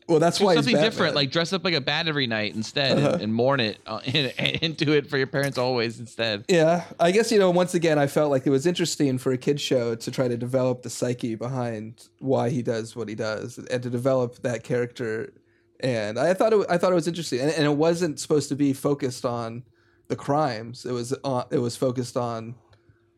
Well, 0.08 0.18
that's 0.18 0.38
do 0.38 0.46
why 0.46 0.56
something 0.56 0.74
different, 0.74 1.14
like 1.14 1.30
dress 1.30 1.52
up 1.52 1.62
like 1.64 1.74
a 1.74 1.80
bat 1.80 2.08
every 2.08 2.26
night 2.26 2.56
instead, 2.56 2.98
Uh-huh. 2.98 3.10
and, 3.12 3.22
and 3.22 3.34
mourn 3.34 3.60
it 3.60 3.78
uh, 3.86 4.00
and, 4.06 4.34
and 4.36 4.56
into 4.62 4.90
it 4.90 5.08
for 5.08 5.16
your 5.16 5.28
parents 5.28 5.58
always 5.58 6.00
instead. 6.00 6.44
Yeah, 6.48 6.82
I 6.98 7.12
guess 7.12 7.30
you 7.30 7.38
know. 7.38 7.52
Once 7.52 7.74
again, 7.74 8.00
I 8.00 8.08
felt 8.08 8.32
like 8.32 8.48
it 8.48 8.50
was 8.50 8.66
interesting 8.66 9.16
for 9.18 9.30
a 9.30 9.38
kid 9.38 9.60
show 9.60 9.94
to 9.94 10.10
try 10.10 10.26
to 10.26 10.36
develop 10.36 10.82
the 10.82 10.90
psyche 10.90 11.36
behind 11.36 12.08
why 12.18 12.50
he 12.50 12.62
does 12.62 12.96
what 12.96 13.08
he 13.08 13.14
does, 13.14 13.58
and 13.58 13.80
to 13.80 13.90
develop 13.90 14.42
that 14.42 14.64
character. 14.64 15.32
And 15.78 16.18
I 16.18 16.34
thought 16.34 16.52
it, 16.52 16.66
I 16.68 16.78
thought 16.78 16.90
it 16.90 16.96
was 16.96 17.06
interesting, 17.06 17.38
and, 17.38 17.52
and 17.52 17.64
it 17.64 17.76
wasn't 17.76 18.18
supposed 18.18 18.48
to 18.48 18.56
be 18.56 18.72
focused 18.72 19.24
on 19.24 19.62
the 20.08 20.16
crimes. 20.16 20.84
It 20.84 20.92
was 20.92 21.12
on, 21.24 21.44
it 21.50 21.58
was 21.58 21.76
focused 21.76 22.16
on, 22.16 22.54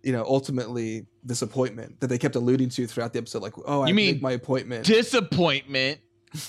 you 0.02 0.12
know, 0.12 0.24
ultimately 0.24 1.06
disappointment 1.26 2.00
that 2.00 2.06
they 2.06 2.18
kept 2.18 2.34
alluding 2.36 2.68
to 2.70 2.86
throughout 2.86 3.12
the 3.12 3.18
episode. 3.18 3.42
Like, 3.42 3.54
oh, 3.66 3.82
I 3.82 3.86
You 3.86 3.86
have 3.88 3.96
mean 3.96 4.20
my 4.20 4.32
appointment. 4.32 4.84
Disappointment. 4.86 6.00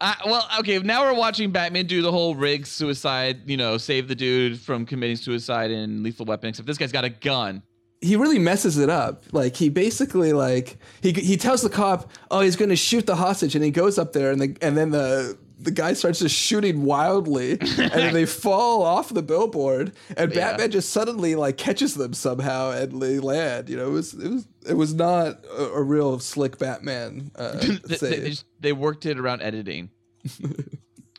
Uh, 0.00 0.12
well, 0.26 0.46
okay. 0.58 0.80
Now 0.80 1.02
we're 1.02 1.14
watching 1.16 1.52
Batman 1.52 1.86
do 1.86 2.02
the 2.02 2.10
whole 2.10 2.34
rig 2.34 2.66
suicide. 2.66 3.48
You 3.48 3.56
know, 3.56 3.78
save 3.78 4.08
the 4.08 4.14
dude 4.16 4.58
from 4.60 4.86
committing 4.86 5.16
suicide 5.16 5.70
in 5.70 6.02
Lethal 6.02 6.26
Weapon. 6.26 6.48
Except 6.48 6.66
this 6.66 6.76
guy's 6.76 6.90
got 6.92 7.04
a 7.04 7.08
gun. 7.10 7.62
he 8.00 8.16
really 8.16 8.40
messes 8.40 8.76
it 8.76 8.90
up. 8.90 9.22
Like 9.30 9.54
he 9.54 9.68
basically 9.68 10.32
like 10.32 10.78
he 11.00 11.12
he 11.12 11.36
tells 11.36 11.62
the 11.62 11.70
cop, 11.70 12.10
"Oh, 12.30 12.40
he's 12.40 12.56
going 12.56 12.70
to 12.70 12.76
shoot 12.76 13.06
the 13.06 13.14
hostage," 13.14 13.54
and 13.54 13.64
he 13.64 13.70
goes 13.70 13.96
up 13.96 14.12
there, 14.12 14.32
and 14.32 14.40
the 14.40 14.56
and 14.60 14.76
then 14.76 14.90
the 14.90 15.38
the 15.58 15.70
guy 15.70 15.92
starts 15.92 16.18
just 16.18 16.34
shooting 16.34 16.82
wildly, 16.82 17.52
and 17.60 17.60
then 17.92 18.12
they 18.12 18.26
fall 18.44 18.82
off 18.82 19.08
the 19.14 19.22
billboard, 19.22 19.92
and 20.16 20.32
Yeah. 20.32 20.50
Batman 20.50 20.70
just 20.72 20.90
suddenly 20.90 21.34
like 21.36 21.56
catches 21.56 21.94
them 21.94 22.12
somehow, 22.12 22.72
and 22.72 23.00
they 23.00 23.18
land. 23.20 23.68
You 23.68 23.76
know, 23.76 23.86
it 23.88 23.92
was 23.92 24.14
it 24.14 24.30
was 24.30 24.46
it 24.68 24.74
was 24.74 24.94
not 24.94 25.44
a, 25.56 25.64
a 25.74 25.82
real 25.82 26.18
slick 26.18 26.58
Batman. 26.58 27.30
Uh, 27.36 27.52
they, 27.86 27.96
they, 27.96 28.28
just- 28.30 28.46
they 28.60 28.72
worked 28.72 29.06
it 29.06 29.18
around 29.18 29.42
editing. 29.42 29.90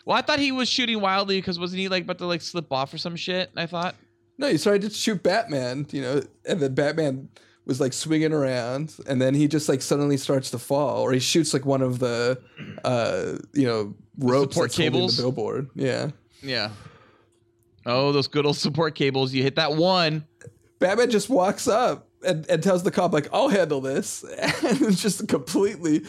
well, 0.06 0.18
I 0.18 0.22
thought 0.22 0.40
he 0.40 0.52
was 0.52 0.68
shooting 0.70 1.00
wildly 1.02 1.38
because 1.40 1.60
wasn't 1.60 1.80
he 1.80 1.90
like 1.90 2.04
about 2.04 2.18
to 2.20 2.26
like 2.26 2.42
slip 2.42 2.72
off 2.72 2.94
or 2.94 2.98
some 2.98 3.16
shit? 3.16 3.52
I 3.56 3.66
thought. 3.66 3.96
No, 4.38 4.50
he 4.50 4.58
started 4.58 4.82
to 4.84 4.90
shoot 4.90 5.24
Batman, 5.24 5.88
you 5.92 6.02
know, 6.02 6.22
and 6.46 6.60
then 6.60 6.74
Batman 6.76 7.30
was 7.66 7.80
like 7.82 7.94
swinging 7.94 8.32
around, 8.32 8.96
and 9.08 9.22
then 9.22 9.34
he 9.34 9.48
just 9.48 9.68
like 9.68 9.82
suddenly 9.82 10.18
starts 10.18 10.52
to 10.52 10.60
fall, 10.60 11.02
or 11.02 11.12
he 11.12 11.20
shoots 11.20 11.54
like 11.54 11.66
one 11.66 11.82
of 11.82 12.00
the, 12.00 12.40
uh, 12.84 13.38
you 13.54 13.66
know, 13.66 13.96
ropes 14.18 14.56
support 14.56 14.72
cables? 14.72 15.18
the 15.18 15.24
billboard. 15.24 15.70
Yeah, 15.76 16.12
Yeah. 16.42 16.72
Oh, 17.88 18.12
those 18.12 18.28
good 18.28 18.46
old 18.46 18.58
support 18.58 18.96
cables. 18.96 19.32
You 19.34 19.44
hit 19.44 19.56
that 19.56 19.76
one. 19.76 20.26
Batman 20.80 21.12
just 21.12 21.30
walks 21.30 21.68
up 21.68 22.08
and, 22.26 22.50
and 22.50 22.64
tells 22.64 22.84
the 22.84 22.92
cop 22.92 23.14
like, 23.14 23.28
"I'll 23.32 23.50
handle 23.50 23.82
this," 23.82 24.24
and 24.64 24.96
just 24.96 25.28
completely, 25.28 26.04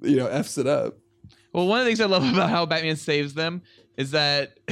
you 0.00 0.16
know, 0.16 0.26
f's 0.26 0.58
it 0.58 0.66
up. 0.66 0.98
Well, 1.52 1.66
one 1.66 1.80
of 1.80 1.84
the 1.84 1.90
things 1.90 2.00
I 2.00 2.06
love 2.06 2.24
about 2.24 2.48
how 2.48 2.64
Batman 2.64 2.96
saves 2.96 3.34
them 3.34 3.62
is 3.96 4.12
that 4.12 4.58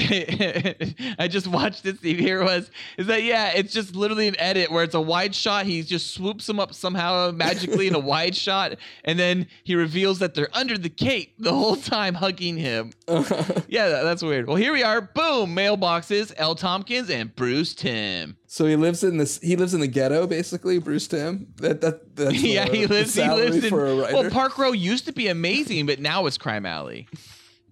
I 1.18 1.28
just 1.28 1.46
watched 1.46 1.84
it. 1.86 1.98
Steve 1.98 2.18
here 2.18 2.42
was 2.42 2.70
is 2.96 3.06
that 3.08 3.22
yeah, 3.22 3.52
it's 3.54 3.72
just 3.72 3.94
literally 3.94 4.28
an 4.28 4.38
edit 4.38 4.70
where 4.70 4.82
it's 4.84 4.94
a 4.94 5.00
wide 5.00 5.34
shot. 5.34 5.66
He 5.66 5.82
just 5.82 6.14
swoops 6.14 6.46
them 6.46 6.58
up 6.58 6.72
somehow 6.74 7.30
magically 7.30 7.86
in 7.86 7.94
a 7.94 7.98
wide 8.14 8.34
shot, 8.34 8.76
and 9.04 9.18
then 9.18 9.46
he 9.64 9.74
reveals 9.74 10.18
that 10.20 10.34
they're 10.34 10.48
under 10.52 10.78
the 10.78 10.88
cape 10.88 11.34
the 11.38 11.52
whole 11.52 11.76
time 11.76 12.14
hugging 12.14 12.56
him. 12.56 12.92
Yeah, 13.68 13.88
that- 13.88 14.02
that's 14.02 14.22
weird. 14.22 14.46
Well, 14.48 14.56
here 14.56 14.72
we 14.72 14.82
are. 14.82 15.00
Boom, 15.00 15.54
mailboxes. 15.54 16.32
L. 16.36 16.54
Tompkins 16.56 17.08
and 17.10 17.34
Bruce 17.36 17.72
Timm. 17.74 18.36
So 18.48 18.66
he 18.66 18.74
lives 18.74 19.04
in 19.04 19.16
this. 19.18 19.38
He 19.40 19.54
lives 19.56 19.74
in 19.74 19.80
the 19.80 19.86
ghetto, 19.86 20.26
basically. 20.26 20.78
Bruce 20.78 21.06
Timm. 21.06 21.46
That 21.58 21.80
that 21.82 22.16
that's 22.16 22.42
yeah, 22.42 22.68
the- 22.68 22.76
he 22.76 22.86
lives. 22.86 23.14
He 23.14 23.28
lives 23.28 23.62
in. 23.62 23.70
for 23.70 23.86
a 23.86 23.94
writer. 23.96 24.14
Well, 24.14 24.30
Park 24.30 24.58
Row 24.58 24.72
used 24.72 25.04
to 25.06 25.12
be 25.12 25.28
amazing, 25.28 25.86
but 25.86 26.00
now 26.00 26.26
it's 26.26 26.36
Crime 26.38 26.66
Alley, 26.66 27.06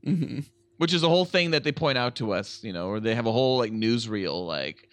Mhm. 0.07 0.45
Which 0.79 0.93
is 0.95 1.03
a 1.03 1.09
whole 1.09 1.25
thing 1.27 1.51
that 1.53 1.63
they 1.63 1.73
point 1.73 1.99
out 1.99 2.17
to 2.17 2.33
us. 2.33 2.65
You 2.65 2.73
know, 2.73 2.89
or 2.89 2.99
they 3.01 3.15
have 3.15 3.27
a 3.27 3.33
whole 3.33 3.59
like 3.59 3.73
newsreel, 3.73 4.47
like, 4.47 4.89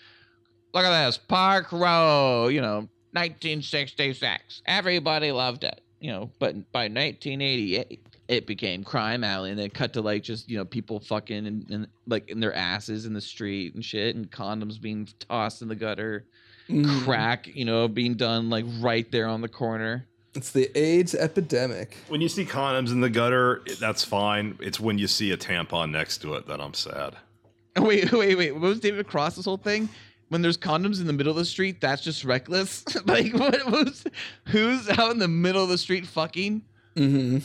look 0.73 0.83
at 0.83 1.05
this 1.05 1.17
Park 1.17 1.71
Row. 1.71 2.47
You 2.49 2.61
know, 2.61 2.89
1966. 3.13 4.61
Everybody 4.65 5.31
loved 5.31 5.63
it. 5.63 5.81
You 5.99 6.11
know, 6.11 6.29
but 6.39 6.53
by 6.71 6.83
1988. 6.89 8.01
It 8.27 8.47
became 8.47 8.83
crime 8.83 9.23
alley, 9.23 9.51
and 9.51 9.59
then 9.59 9.69
cut 9.69 9.93
to 9.93 10.01
like 10.01 10.23
just 10.23 10.49
you 10.49 10.57
know 10.57 10.65
people 10.65 10.99
fucking 10.99 11.45
and, 11.45 11.69
and 11.69 11.87
like 12.07 12.27
in 12.27 12.39
their 12.39 12.55
asses 12.55 13.05
in 13.05 13.13
the 13.13 13.21
street 13.21 13.75
and 13.75 13.85
shit, 13.85 14.15
and 14.15 14.31
condoms 14.31 14.81
being 14.81 15.07
tossed 15.29 15.61
in 15.61 15.67
the 15.67 15.75
gutter, 15.75 16.25
Mhm. 16.67 17.03
crack 17.03 17.45
you 17.45 17.65
know 17.65 17.87
being 17.87 18.15
done 18.15 18.49
like 18.49 18.65
right 18.79 19.05
there 19.11 19.27
on 19.27 19.41
the 19.41 19.47
corner. 19.47 20.07
It's 20.35 20.51
the 20.51 20.69
AIDS 20.77 21.15
epidemic. 21.15 21.97
When 22.09 22.19
you 22.19 22.27
see 22.27 22.45
condoms 22.45 22.91
in 22.91 22.99
the 22.99 23.09
gutter, 23.09 23.63
that's 23.79 24.03
fine. 24.03 24.57
It's 24.61 24.79
when 24.79 24.97
you 24.97 25.07
see 25.07 25.31
a 25.31 25.37
tampon 25.37 25.91
next 25.91 26.19
to 26.19 26.35
it 26.35 26.47
that 26.47 26.59
I'm 26.59 26.73
sad. 26.73 27.15
Wait, 27.77 28.09
wait, 28.13 28.37
wait. 28.37 28.53
What 28.53 28.61
was 28.61 28.79
David 28.79 29.05
Cross 29.05 29.35
this 29.35 29.43
whole 29.43 29.57
thing? 29.57 29.89
When 30.29 30.41
there's 30.41 30.57
condoms 30.57 31.01
in 31.01 31.07
the 31.07 31.13
middle 31.13 31.31
of 31.31 31.35
the 31.35 31.43
street, 31.43 31.81
that's 31.81 32.01
just 32.01 32.23
reckless. 32.23 32.85
like, 33.05 33.33
what? 33.33 33.59
Who's 33.63 34.05
who's 34.45 34.89
out 34.91 35.11
in 35.11 35.19
the 35.19 35.27
middle 35.27 35.61
of 35.61 35.67
the 35.67 35.77
street 35.77 36.07
fucking? 36.07 36.61
Mm-hmm. 36.95 37.39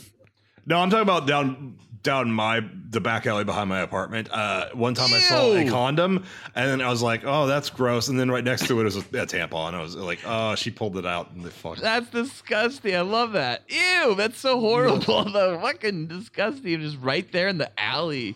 No, 0.66 0.78
I'm 0.78 0.88
talking 0.88 1.02
about 1.02 1.26
down 1.26 1.78
down 2.02 2.30
my 2.30 2.64
the 2.90 3.00
back 3.00 3.26
alley 3.26 3.44
behind 3.44 3.68
my 3.68 3.80
apartment. 3.80 4.28
Uh, 4.32 4.68
one 4.72 4.94
time 4.94 5.12
I 5.12 5.18
saw 5.18 5.52
a 5.52 5.68
condom, 5.68 6.24
and 6.54 6.68
then 6.70 6.80
I 6.80 6.88
was 6.88 7.02
like, 7.02 7.22
"Oh, 7.24 7.46
that's 7.46 7.70
gross." 7.70 8.08
And 8.08 8.18
then 8.18 8.30
right 8.30 8.44
next 8.44 8.66
to 8.68 8.80
it 8.80 8.84
was 8.84 8.96
a, 8.96 9.00
a 9.00 9.26
tampon. 9.26 9.74
I 9.74 9.82
was 9.82 9.96
like, 9.96 10.20
"Oh, 10.24 10.54
she 10.54 10.70
pulled 10.70 10.96
it 10.96 11.06
out." 11.06 11.32
And 11.32 11.44
they 11.44 11.50
fucked. 11.50 11.80
That's 11.82 12.08
disgusting. 12.10 12.94
I 12.96 13.02
love 13.02 13.32
that. 13.32 13.64
Ew, 13.68 14.14
that's 14.14 14.38
so 14.38 14.58
horrible. 14.60 15.24
the 15.24 15.58
fucking 15.60 16.06
disgusting. 16.06 16.80
Just 16.80 16.98
right 17.00 17.30
there 17.32 17.48
in 17.48 17.58
the 17.58 17.70
alley. 17.78 18.34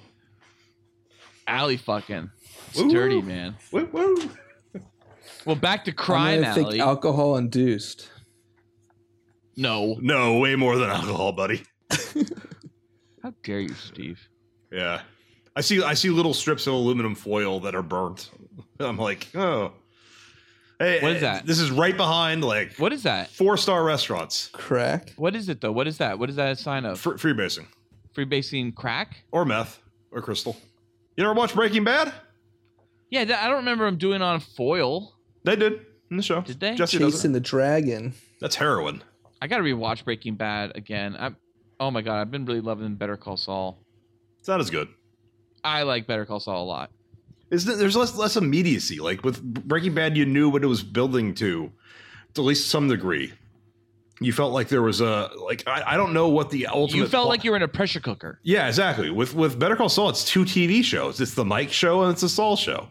Alley 1.46 1.76
fucking. 1.76 2.30
It's 2.70 2.80
Woo. 2.82 2.90
dirty, 2.90 3.22
man. 3.22 3.56
Woo, 3.72 3.88
woo. 3.92 4.30
Well, 5.44 5.56
back 5.56 5.84
to 5.84 5.92
crime 5.92 6.44
I 6.44 6.52
think 6.52 6.68
alley. 6.68 6.80
alcohol 6.80 7.36
induced. 7.36 8.08
no. 9.56 9.96
No, 10.00 10.38
way 10.38 10.56
more 10.56 10.76
than 10.76 10.88
alcohol, 10.90 11.32
buddy. 11.32 11.62
How 13.24 13.32
dare 13.42 13.60
you, 13.60 13.72
Steve? 13.72 14.20
Yeah, 14.70 15.00
I 15.56 15.62
see. 15.62 15.82
I 15.82 15.94
see 15.94 16.10
little 16.10 16.34
strips 16.34 16.66
of 16.66 16.74
aluminum 16.74 17.14
foil 17.14 17.58
that 17.60 17.74
are 17.74 17.82
burnt. 17.82 18.28
I'm 18.80 18.98
like, 18.98 19.28
oh, 19.34 19.72
hey, 20.78 21.00
What 21.00 21.12
is 21.12 21.20
that? 21.22 21.46
This 21.46 21.58
is 21.58 21.70
right 21.70 21.96
behind 21.96 22.44
like 22.44 22.74
What 22.76 22.92
is 22.92 23.04
that? 23.04 23.30
four 23.30 23.56
star 23.56 23.82
restaurants. 23.82 24.50
Crack. 24.52 25.14
What 25.16 25.34
is 25.34 25.48
it 25.48 25.62
though? 25.62 25.72
What 25.72 25.86
is 25.88 25.96
that? 25.98 26.18
What 26.18 26.28
is 26.28 26.36
that 26.36 26.52
a 26.52 26.56
sign 26.56 26.84
of? 26.84 27.00
Free, 27.00 27.14
freebasing 27.14 27.64
Freebasing 28.14 28.74
crack? 28.74 29.24
or 29.32 29.46
meth 29.46 29.80
or 30.10 30.20
crystal. 30.20 30.54
You 31.16 31.24
ever 31.24 31.32
watch 31.32 31.54
Breaking 31.54 31.82
Bad? 31.84 32.12
Yeah, 33.08 33.24
that- 33.24 33.42
I 33.42 33.46
don't 33.48 33.56
remember 33.58 33.86
him 33.86 33.96
doing 33.96 34.20
on 34.20 34.40
foil. 34.40 35.14
They 35.44 35.56
did 35.56 35.86
in 36.10 36.18
the 36.18 36.22
show. 36.22 36.42
Did 36.42 36.60
they? 36.60 36.74
Jesse 36.74 36.98
does 36.98 37.14
Chasing 37.14 37.30
it. 37.30 37.34
the 37.34 37.40
dragon. 37.40 38.12
That's 38.42 38.56
heroin. 38.56 39.02
I 39.40 39.46
gotta 39.46 39.62
rewatch 39.62 40.04
Breaking 40.04 40.34
Bad 40.34 40.72
again. 40.76 41.16
I, 41.18 41.30
oh 41.80 41.90
my 41.90 42.02
god, 42.02 42.20
I've 42.20 42.30
been 42.30 42.44
really 42.44 42.60
loving 42.60 42.94
Better 42.94 43.16
Call 43.16 43.36
Saul. 43.36 43.78
It's 44.38 44.48
not 44.48 44.60
as 44.60 44.70
good. 44.70 44.88
I 45.62 45.82
like 45.82 46.06
Better 46.06 46.26
Call 46.26 46.40
Saul 46.40 46.64
a 46.64 46.66
lot. 46.66 46.90
Isn't 47.50 47.72
it, 47.72 47.76
there's 47.76 47.96
less 47.96 48.16
less 48.16 48.36
immediacy. 48.36 48.98
Like 49.00 49.24
with 49.24 49.42
Breaking 49.42 49.94
Bad, 49.94 50.16
you 50.16 50.26
knew 50.26 50.48
what 50.48 50.62
it 50.64 50.66
was 50.66 50.82
building 50.82 51.34
to, 51.36 51.70
to 52.34 52.40
at 52.40 52.44
least 52.44 52.68
some 52.68 52.88
degree. 52.88 53.32
You 54.20 54.32
felt 54.32 54.52
like 54.52 54.68
there 54.68 54.82
was 54.82 55.00
a 55.00 55.30
like 55.44 55.64
I, 55.66 55.82
I 55.94 55.96
don't 55.96 56.12
know 56.12 56.28
what 56.28 56.50
the 56.50 56.66
ultimate. 56.66 56.96
You 56.98 57.06
felt 57.08 57.24
plot- 57.24 57.28
like 57.28 57.44
you 57.44 57.50
were 57.50 57.56
in 57.56 57.62
a 57.62 57.68
pressure 57.68 58.00
cooker. 58.00 58.38
yeah, 58.42 58.68
exactly. 58.68 59.10
With 59.10 59.34
with 59.34 59.58
Better 59.58 59.76
Call 59.76 59.88
Saul, 59.88 60.08
it's 60.08 60.24
two 60.24 60.44
TV 60.44 60.82
shows. 60.84 61.20
It's 61.20 61.34
the 61.34 61.44
Mike 61.44 61.72
show 61.72 62.02
and 62.02 62.12
it's 62.12 62.20
the 62.20 62.28
Saul 62.28 62.56
show. 62.56 62.88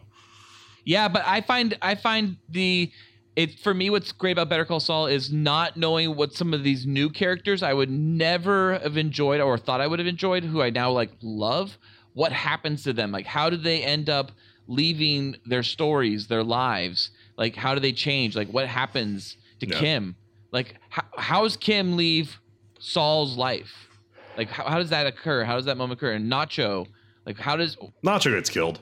Yeah, 0.84 1.08
but 1.08 1.22
I 1.26 1.40
find 1.40 1.76
I 1.80 1.94
find 1.94 2.36
the 2.48 2.90
it 3.36 3.58
for 3.60 3.74
me 3.74 3.90
what's 3.90 4.12
great 4.12 4.32
about 4.32 4.48
Better 4.48 4.64
Call 4.64 4.80
Saul 4.80 5.06
is 5.06 5.32
not 5.32 5.76
knowing 5.76 6.14
what 6.16 6.32
some 6.34 6.54
of 6.54 6.62
these 6.62 6.86
new 6.86 7.10
characters 7.10 7.62
I 7.62 7.72
would 7.74 7.90
never 7.90 8.78
have 8.78 8.96
enjoyed 8.96 9.40
or 9.40 9.58
thought 9.58 9.80
I 9.80 9.86
would 9.86 9.98
have 9.98 10.06
enjoyed 10.08 10.44
who 10.44 10.62
I 10.62 10.70
now 10.70 10.90
like 10.92 11.10
love. 11.22 11.76
What 12.12 12.32
happens 12.32 12.84
to 12.84 12.92
them? 12.92 13.10
Like 13.10 13.26
how 13.26 13.50
do 13.50 13.56
they 13.56 13.82
end 13.82 14.08
up 14.08 14.30
leaving 14.68 15.36
their 15.46 15.62
stories, 15.62 16.28
their 16.28 16.44
lives? 16.44 17.10
Like 17.36 17.56
how 17.56 17.74
do 17.74 17.80
they 17.80 17.92
change? 17.92 18.36
Like 18.36 18.48
what 18.48 18.66
happens 18.68 19.36
to 19.60 19.66
Yeah. 19.68 19.78
Kim? 19.78 20.16
Like 20.52 20.76
how, 20.90 21.42
does 21.42 21.56
Kim 21.56 21.96
leave 21.96 22.40
Saul's 22.78 23.36
life? 23.36 23.88
Like 24.36 24.48
how, 24.48 24.64
how 24.68 24.78
does 24.78 24.90
that 24.90 25.06
occur? 25.08 25.42
How 25.44 25.56
does 25.56 25.64
that 25.64 25.76
moment 25.76 25.98
occur? 25.98 26.12
And 26.12 26.30
Nacho, 26.30 26.86
like 27.26 27.38
how 27.38 27.56
does 27.56 27.76
Nacho 28.04 28.32
gets 28.34 28.50
killed. 28.50 28.78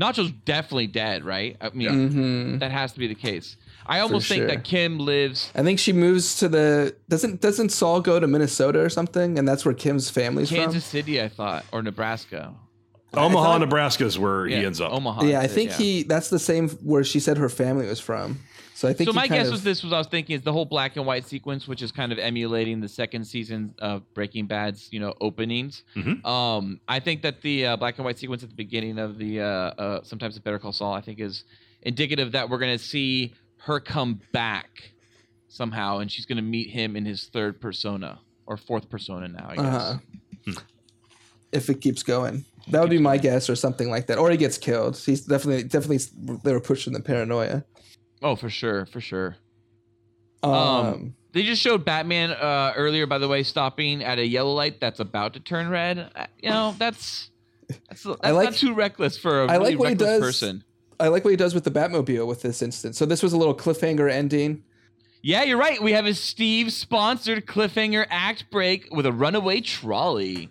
Nacho's 0.00 0.30
definitely 0.46 0.86
dead, 0.86 1.24
right? 1.24 1.56
I 1.60 1.68
mean, 1.70 1.88
Mm-hmm. 1.90 2.58
that 2.58 2.70
has 2.70 2.92
to 2.94 2.98
be 2.98 3.06
the 3.06 3.14
case. 3.14 3.56
I 3.86 4.00
almost 4.00 4.28
think 4.28 4.40
sure. 4.42 4.46
that 4.48 4.64
Kim 4.64 4.98
lives 4.98 5.50
I 5.54 5.62
think 5.62 5.78
she 5.78 5.92
moves 5.92 6.36
to 6.40 6.48
the 6.48 6.94
doesn't 7.08 7.40
doesn't 7.40 7.70
Saul 7.70 8.00
go 8.00 8.20
to 8.20 8.26
Minnesota 8.26 8.80
or 8.80 8.88
something, 8.88 9.38
and 9.38 9.46
that's 9.48 9.64
where 9.64 9.74
Kim's 9.74 10.10
family's 10.10 10.48
from? 10.48 10.58
Kansas 10.58 10.84
City, 10.84 11.20
I 11.20 11.28
thought, 11.28 11.64
or 11.72 11.82
Nebraska. 11.82 12.54
Omaha, 13.12 13.42
thought- 13.44 13.60
Nebraska 13.60 14.04
is 14.04 14.18
where 14.18 14.46
Yeah, 14.46 14.60
he 14.60 14.66
ends 14.66 14.80
up. 14.80 14.92
Omaha. 14.92 15.24
Yeah, 15.24 15.40
I 15.40 15.44
is 15.44 15.50
it, 15.50 15.54
think 15.54 15.72
he 15.72 16.02
that's 16.04 16.30
the 16.30 16.38
same 16.38 16.68
where 16.68 17.02
she 17.02 17.18
said 17.18 17.38
her 17.38 17.48
family 17.48 17.86
was 17.86 17.98
from. 18.00 18.38
So 18.74 18.88
I 18.88 18.92
think. 18.94 19.08
So 19.10 19.12
my 19.12 19.26
kind 19.28 19.40
guess 19.40 19.46
of- 19.48 19.52
was 19.52 19.64
this 19.64 19.82
was 19.82 19.92
I 19.92 19.98
was 19.98 20.06
thinking 20.06 20.36
is 20.36 20.42
the 20.42 20.52
whole 20.52 20.64
black 20.64 20.96
and 20.96 21.04
white 21.04 21.26
sequence, 21.26 21.66
which 21.66 21.82
is 21.82 21.90
kind 21.92 22.12
of 22.12 22.18
emulating 22.18 22.80
the 22.80 22.88
second 22.88 23.24
season 23.26 23.74
of 23.80 24.02
Breaking 24.14 24.46
Bad's 24.46 24.88
you 24.92 25.00
know 25.00 25.12
openings. 25.20 25.82
Mhm. 25.96 26.24
Um, 26.24 26.80
I 26.88 27.00
think 27.00 27.22
that 27.22 27.42
the 27.42 27.66
uh, 27.66 27.76
black 27.76 27.98
and 27.98 28.04
white 28.04 28.18
sequence 28.18 28.42
at 28.44 28.48
the 28.48 28.54
beginning 28.54 28.98
of 28.98 29.18
the 29.18 29.40
uh, 29.40 29.44
uh, 29.44 30.00
sometimes 30.04 30.36
a 30.36 30.40
Better 30.40 30.58
Call 30.60 30.72
Saul, 30.72 30.94
I 30.94 31.00
think 31.00 31.18
is 31.20 31.44
indicative 31.82 32.32
that 32.32 32.48
we're 32.48 32.58
gonna 32.58 32.78
see 32.78 33.34
her 33.64 33.80
come 33.80 34.20
back 34.32 34.92
somehow, 35.48 35.98
and 35.98 36.10
she's 36.10 36.26
gonna 36.26 36.42
meet 36.42 36.70
him 36.70 36.96
in 36.96 37.04
his 37.04 37.24
third 37.26 37.60
persona 37.60 38.20
or 38.46 38.56
fourth 38.56 38.88
persona 38.88 39.28
now. 39.28 39.46
I 39.50 39.56
guess. 39.56 39.64
Uh-huh. 39.66 40.60
If 41.52 41.68
it 41.68 41.80
keeps 41.80 42.02
going, 42.04 42.44
that 42.68 42.80
would 42.80 42.90
be 42.90 42.98
my 42.98 43.18
guess, 43.18 43.50
or 43.50 43.56
something 43.56 43.90
like 43.90 44.06
that, 44.06 44.18
or 44.18 44.30
he 44.30 44.36
gets 44.36 44.56
killed. 44.56 44.96
He's 44.96 45.22
definitely, 45.22 45.64
definitely, 45.64 45.98
they 46.44 46.52
were 46.52 46.60
pushing 46.60 46.92
the 46.92 47.00
paranoia. 47.00 47.64
Oh, 48.22 48.36
for 48.36 48.48
sure, 48.48 48.86
for 48.86 49.00
sure. 49.00 49.36
Um, 50.44 50.52
Um, 50.52 51.14
They 51.32 51.42
just 51.42 51.60
showed 51.60 51.84
Batman 51.84 52.30
uh, 52.30 52.72
earlier, 52.76 53.06
by 53.06 53.18
the 53.18 53.26
way, 53.26 53.42
stopping 53.42 54.02
at 54.04 54.18
a 54.20 54.26
yellow 54.26 54.52
light 54.54 54.80
that's 54.80 55.00
about 55.00 55.34
to 55.34 55.40
turn 55.40 55.68
red. 55.70 56.10
Uh, 56.14 56.26
You 56.40 56.50
know, 56.50 56.74
that's 56.78 57.30
that's, 57.88 58.02
that's 58.04 58.18
I 58.22 58.30
like- 58.30 58.50
not 58.50 58.54
too 58.54 58.72
reckless 58.74 59.18
for 59.18 59.42
a 59.44 59.46
I 59.50 59.56
really 59.56 59.70
like 59.72 59.78
what 59.80 59.88
he 59.88 59.94
reckless 59.94 60.10
does. 60.10 60.20
person. 60.20 60.64
I 61.00 61.08
like 61.08 61.24
what 61.24 61.30
he 61.30 61.36
does 61.36 61.54
with 61.54 61.64
the 61.64 61.70
Batmobile 61.70 62.26
with 62.26 62.42
this 62.42 62.62
instance. 62.62 62.98
So 62.98 63.06
this 63.06 63.22
was 63.22 63.32
a 63.32 63.36
little 63.36 63.54
cliffhanger 63.54 64.10
ending. 64.10 64.62
Yeah, 65.22 65.42
you're 65.42 65.58
right. 65.58 65.82
We 65.82 65.92
have 65.92 66.06
a 66.06 66.14
Steve 66.14 66.72
sponsored 66.72 67.46
cliffhanger 67.46 68.06
act 68.08 68.50
break 68.50 68.88
with 68.94 69.06
a 69.06 69.12
runaway 69.12 69.60
trolley. 69.60 70.48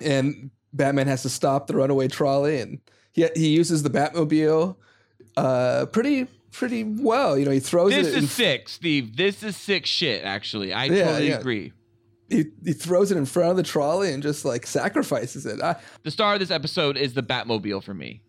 and 0.00 0.50
Batman 0.74 1.06
has 1.06 1.22
to 1.22 1.28
stop 1.28 1.66
the 1.66 1.76
runaway 1.76 2.08
trolley, 2.08 2.58
and 2.60 2.80
he 3.12 3.28
he 3.36 3.48
uses 3.48 3.82
the 3.82 3.90
Batmobile 3.90 4.76
uh, 5.36 5.86
pretty 5.92 6.26
pretty 6.50 6.84
well. 6.84 7.38
You 7.38 7.44
know, 7.44 7.50
he 7.50 7.60
throws 7.60 7.90
This 7.92 8.08
it. 8.08 8.16
in, 8.18 8.24
is 8.24 8.32
sick, 8.32 8.68
Steve. 8.68 9.16
This 9.16 9.42
is 9.42 9.56
sick 9.56 9.86
shit. 9.86 10.24
Actually, 10.24 10.72
I 10.72 10.86
Yeah, 10.86 11.04
totally 11.04 11.28
yeah. 11.28 11.38
agree. 11.38 11.72
he, 12.28 12.44
he 12.64 12.72
throws 12.72 13.10
it 13.10 13.16
in 13.18 13.24
front 13.26 13.50
of 13.50 13.56
the 13.56 13.62
trolley 13.62 14.12
and 14.12 14.22
just 14.22 14.44
like 14.44 14.66
sacrifices 14.66 15.44
it. 15.46 15.60
I, 15.62 15.76
The 16.02 16.10
star 16.10 16.34
of 16.34 16.40
this 16.40 16.50
episode 16.50 16.96
is 16.96 17.14
the 17.14 17.22
Batmobile 17.22 17.82
for 17.84 17.94
me. 17.94 18.20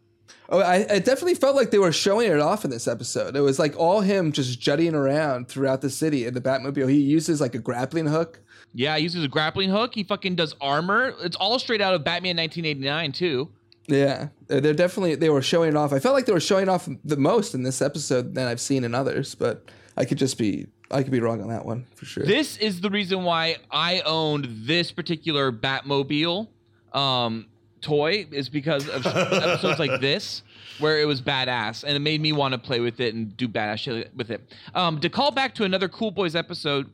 Oh, 0.49 0.59
I, 0.59 0.85
I 0.89 0.99
definitely 0.99 1.35
felt 1.35 1.55
like 1.55 1.71
they 1.71 1.79
were 1.79 1.91
showing 1.91 2.31
it 2.31 2.39
off 2.39 2.63
in 2.65 2.71
this 2.71 2.87
episode. 2.87 3.35
It 3.35 3.41
was 3.41 3.59
like 3.59 3.77
all 3.77 4.01
him 4.01 4.31
just 4.31 4.59
jutting 4.59 4.95
around 4.95 5.47
throughout 5.47 5.81
the 5.81 5.89
city 5.89 6.25
in 6.25 6.33
the 6.33 6.41
Batmobile. 6.41 6.89
He 6.89 6.99
uses 6.99 7.41
like 7.41 7.55
a 7.55 7.59
grappling 7.59 8.07
hook. 8.07 8.39
Yeah, 8.73 8.97
he 8.97 9.03
uses 9.03 9.23
a 9.23 9.27
grappling 9.27 9.69
hook. 9.69 9.93
He 9.93 10.03
fucking 10.03 10.35
does 10.35 10.55
armor. 10.59 11.13
It's 11.21 11.35
all 11.35 11.59
straight 11.59 11.81
out 11.81 11.93
of 11.93 12.03
Batman 12.03 12.37
1989 12.37 13.11
too. 13.11 13.49
Yeah, 13.87 14.29
they're 14.47 14.61
they're 14.61 14.73
definitely 14.73 15.15
they 15.15 15.29
were 15.29 15.41
showing 15.41 15.69
it 15.69 15.75
off. 15.75 15.91
I 15.91 15.99
felt 15.99 16.15
like 16.15 16.25
they 16.25 16.33
were 16.33 16.39
showing 16.39 16.69
off 16.69 16.87
the 17.03 17.17
most 17.17 17.53
in 17.53 17.63
this 17.63 17.81
episode 17.81 18.33
than 18.33 18.47
I've 18.47 18.61
seen 18.61 18.83
in 18.83 18.95
others, 18.95 19.35
but 19.35 19.69
I 19.97 20.05
could 20.05 20.17
just 20.17 20.37
be 20.37 20.67
I 20.89 21.03
could 21.03 21.11
be 21.11 21.19
wrong 21.19 21.41
on 21.41 21.49
that 21.49 21.65
one 21.65 21.85
for 21.95 22.05
sure. 22.05 22.25
This 22.25 22.57
is 22.57 22.81
the 22.81 22.89
reason 22.89 23.23
why 23.23 23.57
I 23.71 24.01
owned 24.01 24.47
this 24.49 24.91
particular 24.91 25.51
Batmobile 25.51 26.47
um, 26.93 27.47
toy 27.83 28.25
is 28.31 28.49
because 28.49 28.87
of 28.89 29.05
episodes 29.05 29.79
like 29.79 30.01
this 30.01 30.41
where 30.79 30.99
it 30.99 31.05
was 31.05 31.21
badass 31.21 31.83
and 31.83 31.95
it 31.95 31.99
made 31.99 32.19
me 32.21 32.31
want 32.31 32.53
to 32.53 32.57
play 32.57 32.79
with 32.79 32.99
it 32.99 33.13
and 33.13 33.37
do 33.37 33.47
badass 33.47 33.77
shit 33.79 34.15
with 34.15 34.31
it. 34.31 34.41
Um, 34.73 34.99
to 35.01 35.09
call 35.09 35.31
back 35.31 35.53
to 35.55 35.63
another 35.63 35.87
Cool 35.87 36.11
Boys 36.11 36.35
episode 36.35 36.89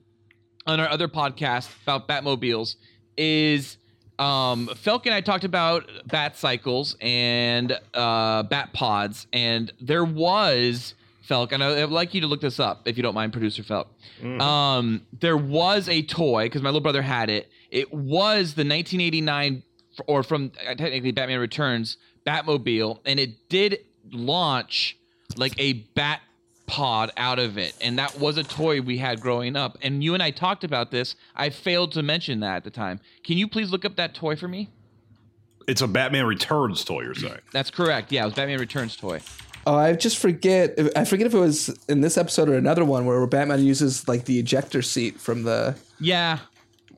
on 0.67 0.79
our 0.79 0.89
other 0.89 1.07
podcast 1.07 1.69
about 1.83 2.07
Batmobiles 2.07 2.75
is 3.17 3.77
um, 4.19 4.67
Felk 4.73 5.05
and 5.05 5.13
I 5.15 5.21
talked 5.21 5.45
about 5.45 5.89
bat 6.07 6.35
cycles 6.35 6.97
and 6.99 7.77
uh, 7.93 8.43
bat 8.43 8.73
pods, 8.73 9.27
and 9.31 9.71
there 9.79 10.03
was 10.03 10.93
Felk, 11.27 11.53
and 11.53 11.63
I, 11.63 11.81
I'd 11.81 11.89
like 11.89 12.13
you 12.13 12.19
to 12.21 12.27
look 12.27 12.41
this 12.41 12.59
up 12.59 12.85
if 12.85 12.97
you 12.97 13.03
don't 13.03 13.15
mind, 13.15 13.31
producer 13.31 13.63
Felk. 13.63 13.85
Um, 14.41 15.05
there 15.21 15.37
was 15.37 15.87
a 15.87 16.01
toy 16.01 16.45
because 16.47 16.61
my 16.61 16.67
little 16.69 16.81
brother 16.81 17.01
had 17.01 17.29
it. 17.29 17.49
It 17.71 17.93
was 17.93 18.55
the 18.55 18.65
1989 18.65 19.57
f- 19.57 19.63
or 20.07 20.23
from 20.23 20.51
uh, 20.67 20.75
technically 20.75 21.11
Batman 21.11 21.39
Returns 21.39 21.97
Batmobile, 22.25 22.99
and 23.05 23.19
it 23.19 23.49
did 23.49 23.79
launch 24.11 24.97
like 25.37 25.53
a 25.59 25.73
bat 25.73 26.21
pod 26.67 27.11
out 27.17 27.39
of 27.39 27.57
it, 27.57 27.75
and 27.81 27.97
that 27.97 28.19
was 28.19 28.37
a 28.37 28.43
toy 28.43 28.81
we 28.81 28.97
had 28.97 29.19
growing 29.21 29.55
up. 29.55 29.77
And 29.81 30.03
you 30.03 30.13
and 30.13 30.21
I 30.21 30.31
talked 30.31 30.63
about 30.63 30.91
this. 30.91 31.15
I 31.35 31.49
failed 31.49 31.91
to 31.93 32.03
mention 32.03 32.41
that 32.41 32.57
at 32.57 32.63
the 32.63 32.69
time. 32.69 32.99
Can 33.23 33.37
you 33.37 33.47
please 33.47 33.71
look 33.71 33.85
up 33.85 33.95
that 33.95 34.13
toy 34.13 34.35
for 34.35 34.47
me? 34.47 34.69
It's 35.67 35.81
a 35.81 35.87
Batman 35.87 36.25
Returns 36.25 36.83
toy, 36.83 37.01
you're 37.01 37.13
saying? 37.15 37.39
That's 37.53 37.69
correct. 37.69 38.11
Yeah, 38.11 38.23
it 38.23 38.25
was 38.25 38.33
Batman 38.33 38.59
Returns 38.59 38.95
toy. 38.95 39.21
Oh, 39.67 39.75
I 39.75 39.93
just 39.93 40.17
forget. 40.17 40.77
I 40.95 41.05
forget 41.05 41.27
if 41.27 41.33
it 41.33 41.39
was 41.39 41.69
in 41.87 42.01
this 42.01 42.17
episode 42.17 42.49
or 42.49 42.55
another 42.55 42.85
one 42.85 43.05
where 43.05 43.25
Batman 43.27 43.63
uses 43.63 44.07
like 44.07 44.25
the 44.25 44.39
ejector 44.39 44.81
seat 44.81 45.19
from 45.19 45.43
the. 45.43 45.75
Yeah. 45.99 46.39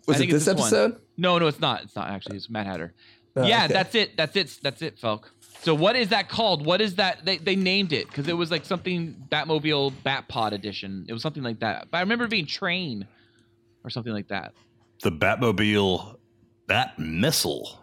Was 0.07 0.15
I 0.15 0.17
it 0.17 0.19
think 0.19 0.33
it's 0.33 0.45
this 0.45 0.55
one. 0.55 0.97
Episode? 1.23 1.33
No, 1.33 1.39
no, 1.39 1.47
it's 1.47 1.59
not. 1.59 1.83
It's 1.83 1.95
not 1.95 2.09
actually. 2.09 2.37
It's 2.37 2.49
Mad 2.49 2.65
Hatter. 2.67 2.93
Oh, 3.35 3.45
yeah, 3.45 3.65
okay. 3.65 3.73
that's 3.73 3.95
it. 3.95 4.17
That's 4.17 4.35
it. 4.35 4.59
That's 4.61 4.81
it, 4.81 4.99
Felk. 4.99 5.23
So 5.61 5.75
what 5.75 5.95
is 5.95 6.09
that 6.09 6.27
called? 6.27 6.65
What 6.65 6.81
is 6.81 6.95
that? 6.95 7.23
They, 7.23 7.37
they 7.37 7.55
named 7.55 7.93
it 7.93 8.07
because 8.07 8.27
it 8.27 8.33
was 8.35 8.49
like 8.49 8.65
something 8.65 9.15
Batmobile 9.31 9.93
Batpod 10.03 10.53
edition. 10.53 11.05
It 11.07 11.13
was 11.13 11.21
something 11.21 11.43
like 11.43 11.59
that. 11.59 11.87
But 11.91 11.99
I 11.99 12.01
remember 12.01 12.25
it 12.25 12.31
being 12.31 12.47
Train 12.47 13.07
or 13.83 13.89
something 13.89 14.11
like 14.11 14.27
that. 14.29 14.53
The 15.03 15.11
Batmobile 15.11 16.17
Bat 16.67 16.97
Missile. 16.97 17.79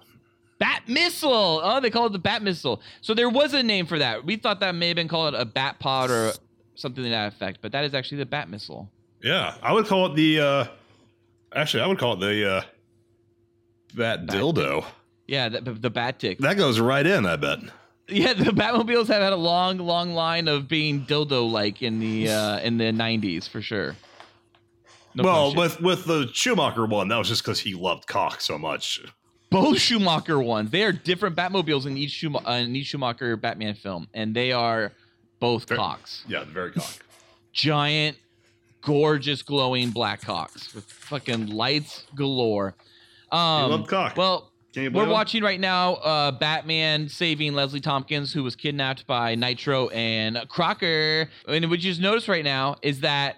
Bat 0.59 0.89
Missile. 0.89 1.61
Oh, 1.63 1.81
they 1.81 1.91
call 1.91 2.07
it 2.07 2.13
the 2.13 2.19
Bat 2.19 2.43
Missile. 2.43 2.83
So 3.01 3.15
there 3.15 3.31
was 3.31 3.55
a 3.55 3.63
name 3.63 3.87
for 3.87 3.99
that. 4.01 4.25
We 4.25 4.37
thought 4.37 4.59
that 4.61 4.75
may 4.75 4.89
have 4.89 4.97
been 4.97 5.09
called 5.09 5.35
a 5.35 5.45
Bat 5.45 5.79
Pod 5.79 6.11
or 6.11 6.33
something 6.75 7.05
to 7.05 7.11
that 7.11 7.33
effect, 7.33 7.61
but 7.63 7.73
that 7.73 7.85
is 7.85 7.95
actually 7.95 8.19
the 8.19 8.27
Bat 8.27 8.51
Missile. 8.51 8.91
Yeah, 9.23 9.55
I 9.63 9.73
would 9.73 9.87
call 9.87 10.07
it 10.07 10.17
the. 10.17 10.41
uh 10.41 10.65
Actually, 11.55 11.83
I 11.85 11.87
would 11.87 11.99
call 11.99 12.15
it 12.15 12.21
the 12.21 12.57
uh 12.57 12.63
Bat 13.95 14.27
Dildo. 14.27 14.85
Yeah, 15.27 15.49
the, 15.49 15.61
the 15.73 15.91
Bat 15.91 16.19
Tick. 16.21 16.39
That 16.39 16.57
goes 16.57 16.81
right 16.81 17.07
in, 17.07 17.27
I 17.27 17.37
bet. 17.37 17.59
Yeah, 18.09 18.33
the 18.33 18.45
Batmobiles 18.53 19.09
have 19.09 19.21
had 19.23 19.33
a 19.35 19.37
long, 19.37 19.79
long 19.79 20.15
line 20.15 20.49
of 20.49 20.67
being 20.67 21.05
dildo-like 21.05 21.83
in 21.83 21.99
the 22.01 22.31
uh, 22.31 22.59
in 22.61 22.79
the 22.79 22.85
'90s 22.85 23.47
for 23.49 23.61
sure. 23.61 23.97
No 25.15 25.25
well, 25.25 25.53
question. 25.53 25.85
with 25.85 25.99
with 25.99 26.07
the 26.07 26.31
Schumacher 26.33 26.87
one, 26.87 27.09
that 27.09 27.17
was 27.19 27.29
just 27.29 27.43
because 27.43 27.61
he 27.61 27.75
loved 27.75 28.07
cock 28.07 28.41
so 28.41 28.57
much. 28.59 29.01
both 29.51 29.79
Schumacher 29.79 30.41
ones, 30.41 30.71
they 30.71 30.85
are 30.85 30.93
different 30.93 31.37
Batmobiles 31.37 31.85
in 31.87 31.99
each 31.99 32.13
Schuma- 32.13 32.47
uh, 32.49 32.53
in 32.53 32.75
each 32.75 32.87
Schumacher 32.87 33.37
Batman 33.37 33.75
film, 33.75 34.09
and 34.15 34.35
they 34.35 34.53
are 34.53 34.93
both 35.41 35.69
Very- 35.69 35.79
cocks, 35.79 36.25
Yeah, 36.27 36.45
very 36.45 36.73
cock. 36.73 37.05
giant, 37.53 38.17
gorgeous, 38.81 39.43
glowing 39.43 39.91
black 39.91 40.23
cocks 40.23 40.75
with 40.75 40.85
fucking 40.85 41.49
lights 41.49 42.05
galore. 42.15 42.75
Um, 43.31 43.71
love 43.71 43.87
cock. 43.87 44.17
Well, 44.17 44.53
we're 44.77 45.09
watching 45.09 45.43
right 45.43 45.59
now 45.59 45.95
uh, 45.95 46.31
Batman 46.31 47.09
saving 47.09 47.55
Leslie 47.55 47.81
Tompkins, 47.81 48.33
who 48.33 48.45
was 48.45 48.55
kidnapped 48.55 49.07
by 49.07 49.35
Nitro 49.35 49.89
and 49.89 50.39
Crocker. 50.49 51.29
And 51.47 51.71
what 51.71 51.81
you 51.81 51.91
just 51.91 52.01
notice 52.01 52.29
right 52.29 52.45
now 52.45 52.77
is 52.83 53.01
that 53.01 53.37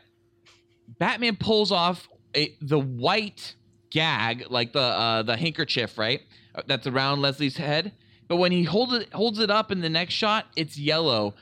Batman 0.99 1.37
pulls 1.37 1.73
off 1.73 2.09
a, 2.37 2.57
the 2.61 2.79
white 2.79 3.55
gag, 3.91 4.47
like 4.51 4.73
the 4.73 4.81
uh, 4.81 5.23
the 5.23 5.37
handkerchief, 5.37 5.99
right? 5.99 6.21
That's 6.67 6.87
around 6.87 7.23
Leslie's 7.23 7.57
head. 7.57 7.93
But 8.29 8.37
when 8.37 8.53
he 8.53 8.65
holds 8.65 8.93
it 8.93 9.13
holds 9.13 9.39
it 9.39 9.51
up 9.51 9.71
in 9.73 9.81
the 9.81 9.91
next 9.91 10.15
shot, 10.15 10.47
it's 10.57 10.79
yellow. 10.79 11.35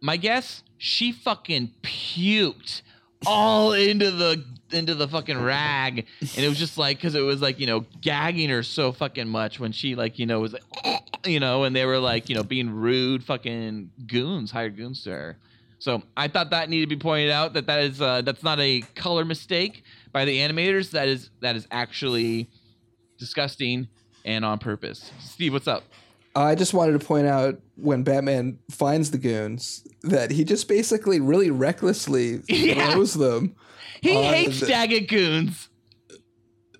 My 0.00 0.16
guess, 0.16 0.62
she 0.78 1.12
fucking 1.12 1.74
puked 1.82 2.82
all 3.26 3.72
into 3.72 4.10
the 4.10 4.44
into 4.72 4.94
the 4.94 5.08
fucking 5.08 5.40
rag, 5.40 6.06
and 6.20 6.44
it 6.44 6.48
was 6.48 6.58
just 6.58 6.78
like 6.78 6.98
because 6.98 7.14
it 7.14 7.20
was 7.20 7.42
like 7.42 7.58
you 7.58 7.66
know 7.66 7.84
gagging 8.00 8.50
her 8.50 8.62
so 8.62 8.92
fucking 8.92 9.28
much 9.28 9.58
when 9.58 9.72
she 9.72 9.94
like 9.94 10.18
you 10.18 10.26
know 10.26 10.40
was 10.40 10.52
like 10.52 10.62
you 11.26 11.40
know, 11.40 11.64
and 11.64 11.74
they 11.74 11.84
were 11.84 11.98
like 11.98 12.28
you 12.28 12.34
know 12.34 12.42
being 12.42 12.70
rude 12.70 13.24
fucking 13.24 13.90
goons, 14.06 14.50
hired 14.50 14.76
goons 14.76 15.02
to 15.04 15.10
her. 15.10 15.36
So 15.78 16.02
I 16.14 16.28
thought 16.28 16.50
that 16.50 16.68
needed 16.68 16.90
to 16.90 16.96
be 16.96 17.00
pointed 17.00 17.30
out 17.30 17.54
that 17.54 17.66
that 17.66 17.82
is 17.82 18.00
uh, 18.00 18.22
that's 18.22 18.42
not 18.42 18.60
a 18.60 18.82
color 18.94 19.24
mistake 19.24 19.82
by 20.12 20.24
the 20.24 20.38
animators. 20.38 20.90
That 20.90 21.08
is 21.08 21.30
that 21.40 21.56
is 21.56 21.66
actually 21.70 22.48
disgusting 23.18 23.88
and 24.24 24.44
on 24.44 24.58
purpose. 24.58 25.10
Steve, 25.20 25.52
what's 25.52 25.68
up? 25.68 25.84
I 26.34 26.54
just 26.54 26.72
wanted 26.74 26.98
to 26.98 27.04
point 27.04 27.26
out 27.26 27.60
when 27.76 28.02
Batman 28.04 28.58
finds 28.70 29.10
the 29.10 29.18
goons 29.18 29.86
that 30.02 30.30
he 30.30 30.44
just 30.44 30.68
basically 30.68 31.18
really 31.20 31.50
recklessly 31.50 32.40
Yeah. 32.48 32.92
throws 32.92 33.14
them. 33.14 33.56
He 34.00 34.14
hates 34.14 34.60
the- 34.60 34.66
Daggett 34.66 35.08
goons. 35.08 35.68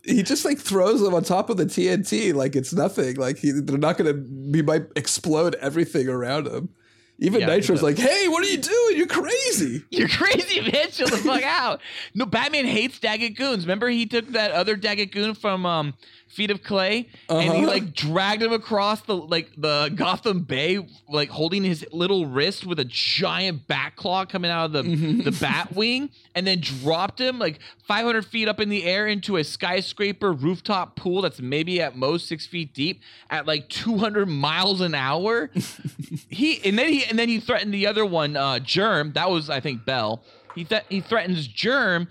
He 0.04 0.22
just 0.22 0.44
like 0.46 0.58
throws 0.58 1.00
them 1.02 1.12
on 1.14 1.22
top 1.24 1.50
of 1.50 1.58
the 1.58 1.66
TNT 1.66 2.32
like 2.32 2.56
it's 2.56 2.72
nothing. 2.72 3.16
Like 3.16 3.38
he, 3.38 3.50
they're 3.52 3.76
not 3.76 3.98
gonna 3.98 4.14
be 4.14 4.62
might 4.62 4.86
explode 4.96 5.56
everything 5.56 6.08
around 6.08 6.46
him. 6.46 6.70
Even 7.18 7.42
Yeah, 7.42 7.48
Nitro's 7.48 7.82
like, 7.82 7.98
"Hey, 7.98 8.28
what 8.28 8.42
are 8.42 8.48
you 8.50 8.56
doing? 8.56 8.96
You're 8.96 9.06
crazy." 9.06 9.84
You're 9.90 10.08
crazy, 10.08 10.60
bitch. 10.62 10.96
Chill 10.96 11.06
the 11.08 11.18
fuck 11.18 11.42
out. 11.42 11.82
No, 12.14 12.24
Batman 12.24 12.64
hates 12.64 12.98
Daggett 12.98 13.36
goons. 13.36 13.64
Remember, 13.64 13.90
he 13.90 14.06
took 14.06 14.26
that 14.28 14.52
other 14.52 14.74
Daggett 14.74 15.12
goon 15.12 15.34
from 15.34 15.66
um 15.66 15.92
feet 16.30 16.50
of 16.50 16.62
clay, 16.62 17.08
and 17.28 17.42
he 17.42 17.48
Uh-huh. 17.48 17.66
like 17.66 17.92
dragged 17.92 18.40
him 18.42 18.52
across 18.52 19.00
the 19.02 19.16
like 19.16 19.50
the 19.56 19.90
Gotham 19.94 20.40
Bay, 20.42 20.78
like 21.08 21.28
holding 21.28 21.64
his 21.64 21.84
little 21.92 22.24
wrist 22.26 22.64
with 22.64 22.78
a 22.78 22.84
giant 22.84 23.66
bat 23.66 23.96
claw 23.96 24.24
coming 24.24 24.50
out 24.50 24.66
of 24.66 24.72
the 24.72 24.82
Mhm. 24.84 25.24
the 25.24 25.32
bat 25.32 25.72
wing, 25.74 26.08
and 26.34 26.46
then 26.46 26.60
dropped 26.60 27.20
him 27.20 27.38
like 27.38 27.58
500 27.88 28.24
feet 28.24 28.46
up 28.46 28.60
in 28.60 28.68
the 28.68 28.84
air 28.84 29.08
into 29.08 29.36
a 29.36 29.44
skyscraper 29.44 30.32
rooftop 30.32 30.94
pool 30.94 31.22
that's 31.22 31.40
maybe 31.40 31.80
at 31.80 31.96
most 31.96 32.28
six 32.28 32.46
feet 32.46 32.72
deep 32.72 33.00
at 33.28 33.46
like 33.46 33.68
200 33.68 34.26
miles 34.26 34.80
an 34.80 34.94
hour. 34.94 35.50
he 36.28 36.60
and 36.64 36.78
then 36.78 36.88
he 36.92 37.04
and 37.04 37.18
then 37.18 37.28
he 37.28 37.40
threatened 37.40 37.74
the 37.74 37.86
other 37.86 38.06
one, 38.06 38.36
uh, 38.36 38.58
Germ. 38.60 39.12
That 39.14 39.30
was 39.30 39.50
I 39.50 39.60
think 39.60 39.84
Bell. 39.84 40.22
He 40.54 40.64
th- 40.64 40.84
he 40.88 41.00
threatens 41.00 41.46
Germ, 41.46 42.08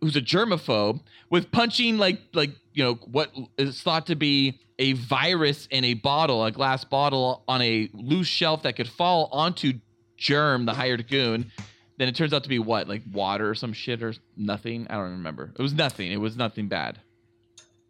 who's 0.00 0.16
a 0.16 0.20
germaphobe, 0.20 1.00
with 1.30 1.50
punching 1.52 1.98
like 1.98 2.20
like 2.32 2.50
you 2.74 2.84
know 2.84 2.94
what 2.94 3.32
is 3.58 3.80
thought 3.80 4.06
to 4.06 4.16
be 4.16 4.60
a 4.78 4.94
virus 4.94 5.68
in 5.70 5.84
a 5.84 5.94
bottle, 5.94 6.44
a 6.44 6.50
glass 6.50 6.84
bottle 6.84 7.44
on 7.46 7.62
a 7.62 7.88
loose 7.92 8.26
shelf 8.26 8.62
that 8.62 8.76
could 8.76 8.88
fall 8.88 9.28
onto 9.32 9.74
Germ, 10.16 10.66
the 10.66 10.74
hired 10.74 11.08
goon. 11.08 11.50
Then 11.98 12.08
it 12.08 12.16
turns 12.16 12.32
out 12.32 12.42
to 12.44 12.48
be 12.48 12.58
what, 12.58 12.88
like 12.88 13.02
water 13.12 13.50
or 13.50 13.54
some 13.54 13.72
shit 13.72 14.02
or 14.02 14.14
nothing. 14.36 14.86
I 14.88 14.94
don't 14.94 15.12
remember. 15.12 15.52
It 15.56 15.62
was 15.62 15.74
nothing. 15.74 16.10
It 16.10 16.16
was 16.16 16.36
nothing 16.36 16.68
bad. 16.68 16.98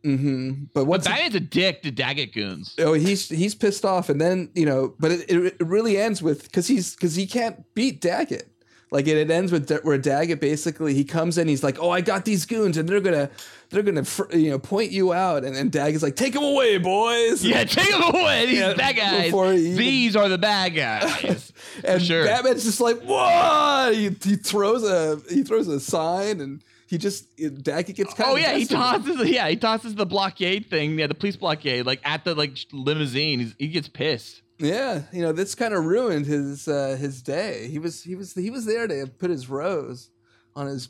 Mm-hmm. 0.05 0.65
But 0.65 0.73
But 0.75 0.85
what's 0.87 1.07
Batman's 1.07 1.37
a 1.37 1.41
dick 1.41 1.83
to 1.83 1.91
Daggett 1.91 2.35
goons. 2.35 2.75
Oh, 2.79 2.93
he's 2.93 3.29
he's 3.29 3.55
pissed 3.55 3.85
off, 3.85 4.09
and 4.09 4.21
then 4.21 4.51
you 4.55 4.67
know, 4.67 4.95
but 4.99 5.13
it, 5.13 5.31
it, 5.31 5.57
it 5.61 5.67
really 5.67 5.97
ends 5.97 6.23
with 6.23 6.43
because 6.43 6.67
he's 6.67 6.95
because 6.95 7.15
he 7.15 7.27
can't 7.27 7.63
beat 7.75 8.01
Daggett. 8.01 8.52
Like 8.93 9.09
it, 9.09 9.17
it 9.17 9.31
ends 9.31 9.51
with 9.51 9.71
where 9.85 9.97
Daggett 9.97 10.39
basically 10.39 10.93
he 10.93 11.03
comes 11.03 11.39
in, 11.39 11.49
he's 11.49 11.63
like, 11.65 11.79
"Oh, 11.81 11.89
I 11.89 12.03
got 12.03 12.27
these 12.27 12.45
goons, 12.45 12.77
and 12.77 12.87
they're 12.87 13.01
gonna 13.01 13.31
they're 13.71 13.83
gonna 13.83 14.05
fr- 14.05 14.31
you 14.37 14.51
know 14.51 14.59
point 14.59 14.93
you 14.93 15.15
out," 15.15 15.45
and 15.45 15.57
then 15.57 15.71
Daggett's 15.71 16.03
like, 16.03 16.15
"Take 16.15 16.35
them 16.35 16.45
away, 16.45 16.77
boys." 16.77 17.43
Yeah, 17.43 17.65
take 17.65 17.91
them 17.91 18.03
away. 18.03 18.45
These 18.47 18.59
Yeah, 18.59 18.75
bad 18.75 18.97
guys. 18.97 19.29
even- 19.33 19.77
These 19.79 20.15
are 20.15 20.29
the 20.29 20.37
bad 20.37 20.75
guys. 20.75 21.53
and 21.85 22.03
sure. 22.03 22.27
Batman's 22.27 22.65
just 22.65 22.83
like, 22.83 23.01
"What?" 23.01 23.95
He, 23.95 24.11
he 24.23 24.37
throws 24.37 24.85
a 24.85 25.21
he 25.31 25.43
throws 25.43 25.69
a 25.69 25.81
sign, 25.81 26.41
and 26.43 26.63
he 26.87 26.99
just 26.99 27.35
Daggett 27.39 27.97
gets 27.97 28.13
kind 28.13 28.29
Oh 28.31 28.35
of 28.35 28.41
yeah, 28.43 28.55
he 28.59 28.67
tosses. 28.67 29.27
Yeah, 29.27 29.49
he 29.49 29.57
tosses 29.57 29.95
the 29.95 30.05
blockade 30.05 30.67
thing. 30.69 30.99
Yeah, 30.99 31.07
the 31.07 31.15
police 31.15 31.37
blockade, 31.37 31.87
like 31.87 32.01
at 32.05 32.27
the 32.27 32.35
like 32.35 32.59
limousine. 32.73 33.39
He's, 33.41 33.55
he 33.59 33.69
gets 33.69 33.89
pissed. 33.89 34.43
Yeah, 34.63 35.03
you 35.13 35.23
know 35.23 35.33
this 35.33 35.57
kind 35.57 35.75
of 35.75 35.85
ruined 35.85 36.25
his 36.27 36.69
uh, 36.69 36.97
his 36.99 37.21
day. 37.21 37.67
He 37.69 37.79
was 37.81 38.03
he 38.03 38.15
was 38.15 38.33
he 38.35 38.49
was 38.49 38.65
there 38.65 38.87
to 38.87 39.07
put 39.19 39.29
his 39.29 39.49
rose 39.49 40.09
on 40.55 40.69
his 40.69 40.89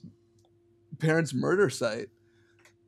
parents' 0.99 1.33
murder 1.33 1.71
site, 1.71 2.11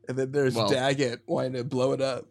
and 0.07 0.15
then 0.15 0.31
there's 0.31 0.53
Well- 0.55 0.69
Daggett 0.69 1.21
wanting 1.25 1.53
to 1.53 1.63
blow 1.63 1.91
it 1.93 2.01
up. 2.01 2.27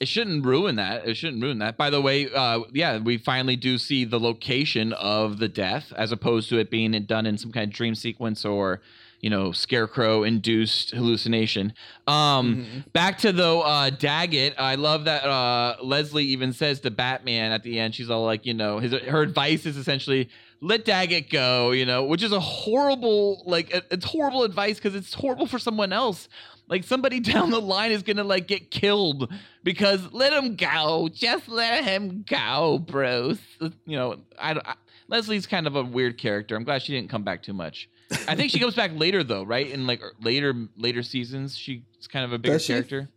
It 0.00 0.08
shouldn't 0.08 0.46
ruin 0.46 0.76
that. 0.76 1.06
It 1.06 1.18
shouldn't 1.18 1.42
ruin 1.42 1.58
that. 1.58 1.76
By 1.76 1.90
the 1.90 2.00
way, 2.00 2.26
uh, 2.34 2.60
yeah, 2.72 2.96
we 2.96 3.18
finally 3.18 3.56
do 3.56 3.76
see 3.76 4.06
the 4.06 4.18
location 4.18 4.94
of 4.94 5.38
the 5.38 5.46
death, 5.48 5.92
as 5.94 6.10
opposed 6.10 6.48
to 6.48 6.58
it 6.58 6.70
being 6.70 6.92
done 7.04 7.26
in 7.26 7.36
some 7.36 7.52
kind 7.52 7.70
of 7.70 7.76
dream 7.76 7.94
sequence 7.94 8.46
or, 8.46 8.80
you 9.20 9.30
know, 9.30 9.52
scarecrow 9.52 10.24
induced 10.24 10.92
hallucination. 10.92 11.74
Um, 12.06 12.84
Back 12.92 13.18
to 13.18 13.32
though 13.32 13.62
uh, 13.62 13.90
Daggett, 13.90 14.54
I 14.58 14.76
love 14.76 15.04
that 15.04 15.24
uh, 15.24 15.76
Leslie 15.82 16.24
even 16.24 16.52
says 16.52 16.80
to 16.80 16.90
Batman 16.90 17.52
at 17.52 17.62
the 17.62 17.78
end, 17.78 17.94
she's 17.94 18.10
all 18.10 18.24
like, 18.24 18.46
you 18.46 18.54
know, 18.54 18.78
his 18.78 18.92
her 18.92 19.22
advice 19.22 19.66
is 19.66 19.76
essentially 19.76 20.28
let 20.60 20.84
Daggett 20.84 21.30
go, 21.30 21.70
you 21.70 21.86
know, 21.86 22.04
which 22.04 22.22
is 22.22 22.32
a 22.32 22.40
horrible 22.40 23.42
like 23.46 23.70
it's 23.90 24.04
horrible 24.04 24.44
advice 24.44 24.76
because 24.76 24.94
it's 24.94 25.14
horrible 25.14 25.46
for 25.46 25.58
someone 25.58 25.92
else. 25.92 26.28
Like 26.68 26.84
somebody 26.84 27.20
down 27.20 27.50
the 27.50 27.60
line 27.60 27.92
is 27.92 28.02
gonna 28.02 28.24
like 28.24 28.46
get 28.46 28.70
killed 28.70 29.32
because 29.62 30.12
let 30.12 30.32
him 30.32 30.56
go, 30.56 31.08
just 31.12 31.48
let 31.48 31.84
him 31.84 32.24
go, 32.28 32.78
bros. 32.78 33.38
You 33.60 33.96
know, 33.96 34.16
I, 34.38 34.52
I 34.52 34.74
Leslie's 35.08 35.46
kind 35.46 35.66
of 35.66 35.76
a 35.76 35.82
weird 35.82 36.18
character. 36.18 36.56
I'm 36.56 36.64
glad 36.64 36.82
she 36.82 36.92
didn't 36.94 37.10
come 37.10 37.24
back 37.24 37.42
too 37.42 37.52
much. 37.52 37.88
I 38.28 38.34
think 38.34 38.50
she 38.50 38.58
comes 38.58 38.74
back 38.74 38.92
later 38.94 39.22
though, 39.22 39.42
right? 39.42 39.68
In 39.68 39.86
like 39.86 40.02
er, 40.02 40.12
later 40.20 40.54
later 40.76 41.02
seasons, 41.02 41.56
she's 41.56 41.82
kind 42.08 42.24
of 42.24 42.32
a 42.32 42.38
bigger 42.38 42.58
character. 42.58 43.08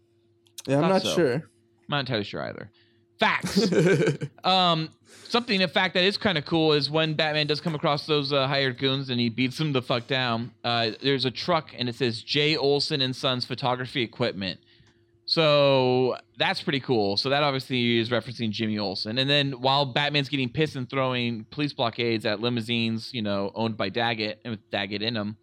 Yeah, 0.67 0.79
I'm 0.79 0.89
not 0.89 1.01
so. 1.01 1.15
sure. 1.15 1.33
I'm 1.33 1.89
not 1.89 1.99
entirely 2.01 2.23
sure 2.23 2.41
either. 2.41 2.69
Facts. 3.19 3.71
um, 4.43 4.89
something 5.29 5.61
in 5.61 5.69
fact 5.69 5.93
that 5.93 6.03
is 6.03 6.17
kind 6.17 6.37
of 6.37 6.45
cool 6.45 6.73
is 6.73 6.89
when 6.89 7.13
Batman 7.13 7.47
does 7.47 7.61
come 7.61 7.75
across 7.75 8.05
those 8.05 8.33
uh, 8.33 8.47
hired 8.47 8.77
goons 8.77 9.09
and 9.09 9.19
he 9.19 9.29
beats 9.29 9.57
them 9.57 9.73
the 9.73 9.81
fuck 9.81 10.07
down. 10.07 10.51
Uh, 10.63 10.91
there's 11.01 11.25
a 11.25 11.31
truck 11.31 11.71
and 11.77 11.87
it 11.89 11.95
says 11.95 12.21
J. 12.21 12.57
Olson 12.57 13.01
and 13.01 13.15
Sons 13.15 13.45
Photography 13.45 14.01
Equipment. 14.01 14.59
So 15.33 16.15
that's 16.37 16.61
pretty 16.61 16.79
cool. 16.79 17.17
So 17.17 17.29
that 17.29 17.41
obviously 17.41 17.97
is 17.97 18.09
referencing 18.11 18.51
Jimmy 18.51 18.77
Olsen. 18.77 19.17
And 19.17 19.27
then 19.27 19.53
while 19.53 19.83
Batman's 19.83 20.29
getting 20.29 20.47
pissed 20.47 20.75
and 20.75 20.87
throwing 20.87 21.45
police 21.45 21.73
blockades 21.73 22.23
at 22.27 22.39
limousines, 22.39 23.11
you 23.15 23.23
know, 23.23 23.51
owned 23.55 23.75
by 23.75 23.89
Daggett 23.89 24.41
and 24.45 24.51
with 24.51 24.69
Daggett 24.69 25.01
in 25.01 25.15
them, 25.15 25.37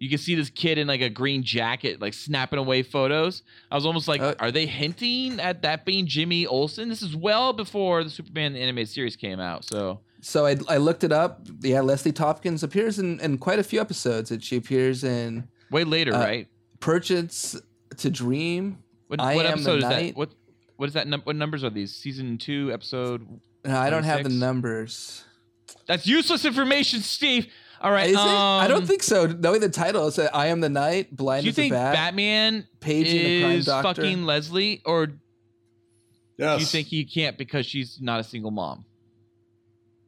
you 0.00 0.08
can 0.08 0.18
see 0.18 0.34
this 0.34 0.50
kid 0.50 0.78
in 0.78 0.88
like 0.88 1.00
a 1.00 1.08
green 1.08 1.44
jacket, 1.44 2.00
like 2.00 2.12
snapping 2.12 2.58
away 2.58 2.82
photos. 2.82 3.44
I 3.70 3.76
was 3.76 3.86
almost 3.86 4.08
like, 4.08 4.20
Uh, 4.20 4.34
are 4.40 4.50
they 4.50 4.66
hinting 4.66 5.38
at 5.38 5.62
that 5.62 5.84
being 5.84 6.06
Jimmy 6.08 6.44
Olsen? 6.44 6.88
This 6.88 7.00
is 7.02 7.14
well 7.14 7.52
before 7.52 8.02
the 8.02 8.10
Superman 8.10 8.56
animated 8.56 8.88
series 8.88 9.14
came 9.14 9.38
out. 9.38 9.64
So 9.64 10.00
so 10.22 10.44
I, 10.44 10.56
I 10.68 10.78
looked 10.78 11.04
it 11.04 11.12
up. 11.12 11.46
Yeah, 11.60 11.82
Leslie 11.82 12.10
Tompkins 12.10 12.64
appears 12.64 12.98
in, 12.98 13.20
in 13.20 13.38
quite 13.38 13.60
a 13.60 13.62
few 13.62 13.80
episodes. 13.80 14.32
And 14.32 14.42
she 14.42 14.56
appears 14.56 15.04
in 15.04 15.46
way 15.70 15.84
later, 15.84 16.12
Uh, 16.14 16.18
right? 16.18 16.48
Perchance 16.80 17.54
to 17.98 18.10
Dream. 18.10 18.78
What, 19.08 19.20
I 19.20 19.36
what 19.36 19.46
Am 19.46 19.52
the 19.52 19.70
episode 19.70 19.78
is 19.78 19.84
Night. 19.84 20.06
that? 20.08 20.16
What 20.16 20.30
what 20.76 20.88
is 20.88 20.94
that? 20.94 21.06
Num- 21.06 21.22
what 21.22 21.36
numbers 21.36 21.64
are 21.64 21.70
these? 21.70 21.94
Season 21.94 22.38
two, 22.38 22.70
episode. 22.72 23.26
No, 23.64 23.76
I 23.78 23.90
don't 23.90 24.04
have 24.04 24.22
the 24.22 24.28
numbers. 24.28 25.24
That's 25.86 26.06
useless 26.06 26.44
information, 26.44 27.00
Steve. 27.00 27.48
All 27.80 27.90
right. 27.90 28.08
Is 28.08 28.16
it? 28.16 28.18
I 28.18 28.66
don't 28.68 28.82
um, 28.82 28.86
think 28.86 29.02
so. 29.02 29.26
Knowing 29.26 29.60
the 29.60 29.68
title, 29.68 30.08
it's 30.08 30.18
uh, 30.18 30.28
"I 30.32 30.46
Am 30.46 30.60
the 30.60 30.68
Night," 30.68 31.14
blind 31.14 31.42
Do 31.42 31.46
you 31.48 31.52
think 31.52 31.72
bat. 31.72 31.94
Batman 31.94 32.66
Paging 32.80 33.22
the 33.22 33.40
crime 33.42 33.52
is 33.52 33.66
doctor. 33.66 34.02
fucking 34.02 34.24
Leslie, 34.24 34.82
or 34.84 35.06
do 35.06 35.16
you 36.38 36.64
think 36.64 36.88
he 36.88 37.04
can't 37.04 37.38
because 37.38 37.66
she's 37.66 37.98
not 38.00 38.20
a 38.20 38.24
single 38.24 38.50
mom? 38.50 38.84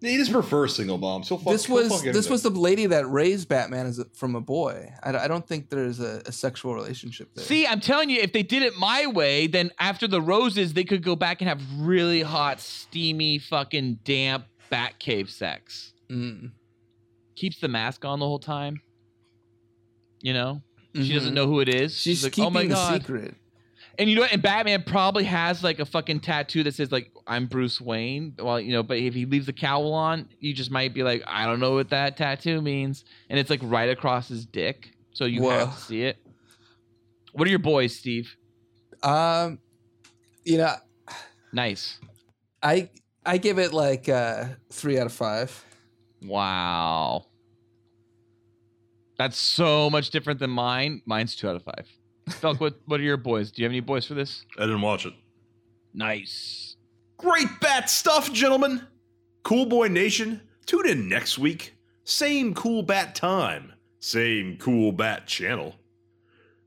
He 0.01 0.17
just 0.17 0.31
prefers 0.33 0.77
single 0.77 0.97
moms? 0.99 1.29
He'll 1.29 1.39
fuck, 1.39 1.53
this 1.53 1.69
was 1.69 2.03
this 2.03 2.31
was 2.31 2.43
the 2.43 2.51
lady 2.51 2.87
that 2.87 3.07
raised 3.11 3.49
Batman 3.49 3.87
as 3.87 3.99
a, 3.99 4.05
from 4.15 4.37
a 4.37 4.41
boy. 4.41 4.93
I, 5.03 5.17
I 5.17 5.29
don't 5.29 5.47
think 5.47 5.71
there's 5.71 5.99
a, 6.01 6.23
a 6.27 6.33
sexual 6.33 6.75
relationship 6.75 7.35
there. 7.35 7.45
See, 7.45 7.67
I'm 7.67 7.81
telling 7.81 8.09
you, 8.11 8.21
if 8.21 8.33
they 8.33 8.43
did 8.45 8.63
it 8.63 8.77
my 8.79 9.07
way, 9.07 9.47
then 9.49 9.71
after 9.81 10.07
the 10.07 10.21
roses, 10.23 10.73
they 10.75 10.85
could 10.85 11.03
go 11.03 11.17
back 11.17 11.41
and 11.41 11.49
have 11.49 11.61
really 11.79 12.23
hot, 12.23 12.61
steamy, 12.61 13.39
fucking 13.39 14.01
damp 14.05 14.45
Batcave 14.71 15.31
sex. 15.31 15.93
Mm. 16.11 16.53
Keeps 17.35 17.59
the 17.61 17.69
mask 17.69 18.05
on 18.05 18.21
the 18.21 18.27
whole 18.27 18.39
time. 18.39 18.81
You 20.21 20.33
know, 20.33 20.63
she 20.95 21.01
Mhm. 21.11 21.15
doesn't 21.15 21.35
know 21.35 21.47
who 21.47 21.61
it 21.61 21.69
is. 21.69 21.97
She's, 21.99 22.23
like, 22.25 22.33
keeping 22.33 22.47
oh 22.47 22.51
my 22.51 22.63
the 22.65 22.69
god. 22.75 23.01
secret. 23.01 23.35
And 23.99 24.09
you 24.09 24.15
know 24.15 24.23
what? 24.23 24.33
And 24.33 24.41
Batman 24.41 24.85
probably 24.85 25.25
has 25.25 25.65
like 25.65 25.81
a 25.81 25.85
fucking 25.85 26.21
tattoo 26.21 26.63
that 26.63 26.75
says 26.75 26.93
like 26.93 27.11
I'm 27.27 27.47
Bruce 27.47 27.81
Wayne. 27.81 28.35
Well, 28.39 28.61
you 28.61 28.73
know, 28.73 28.83
but 28.83 28.99
if 28.99 29.13
he 29.13 29.27
leaves 29.27 29.47
the 29.47 29.53
cowl 29.53 29.93
on, 29.93 30.29
you 30.39 30.55
just 30.55 30.71
might 30.71 30.95
be 30.95 31.03
like, 31.03 31.23
I 31.27 31.47
don't 31.47 31.59
know 31.59 31.75
what 31.75 31.91
that 31.91 32.17
tattoo 32.17 32.63
means, 32.63 33.05
and 33.29 33.39
it's 33.39 33.51
like 33.51 33.61
right 33.63 33.91
across 33.91 34.29
his 34.29 34.47
dick, 34.47 34.93
so 35.13 35.25
you 35.25 35.43
Whoa. 35.43 35.67
have 35.67 35.75
to 35.75 35.81
see 35.83 36.03
it. 36.03 36.17
What 37.33 37.47
are 37.49 37.51
your 37.51 37.59
boys, 37.59 37.95
Steve? 37.97 38.37
Um, 39.03 39.59
you 40.45 40.59
know, 40.59 40.75
Nice. 41.53 41.99
I 42.63 42.91
I 43.25 43.39
give 43.39 43.59
it 43.59 43.73
like 43.73 44.09
uh, 44.09 44.47
three 44.73 44.99
out 44.99 45.07
of 45.07 45.13
five. 45.13 45.65
Wow. 46.23 47.27
That's 49.19 49.37
so 49.37 49.91
much 49.91 50.11
different 50.11 50.39
than 50.41 50.51
mine. 50.51 51.03
Mine's 51.05 51.35
two 51.35 51.49
out 51.49 51.57
of 51.57 51.65
five. 51.65 51.89
Felk, 52.29 52.61
what 52.61 52.79
what 52.87 53.01
are 53.01 53.05
your 53.05 53.17
boys? 53.17 53.51
Do 53.51 53.63
you 53.63 53.67
have 53.67 53.73
any 53.73 53.81
boys 53.81 54.07
for 54.07 54.15
this? 54.15 54.45
I 54.57 54.63
didn't 54.63 54.83
watch 54.83 55.07
it. 55.07 55.15
Nice. 55.95 56.77
Great 57.17 57.49
bat 57.61 57.91
stuff, 57.91 58.33
gentlemen. 58.33 58.87
Cool 59.43 59.67
Boy 59.67 59.89
Nation, 59.89 60.43
tune 60.67 60.89
in 60.89 61.09
next 61.09 61.39
week. 61.39 61.75
Same 62.05 62.55
cool 62.55 62.83
bat 62.83 63.15
time, 63.15 63.73
same 63.99 64.57
cool 64.59 64.93
bat 64.93 65.27
channel. 65.27 65.75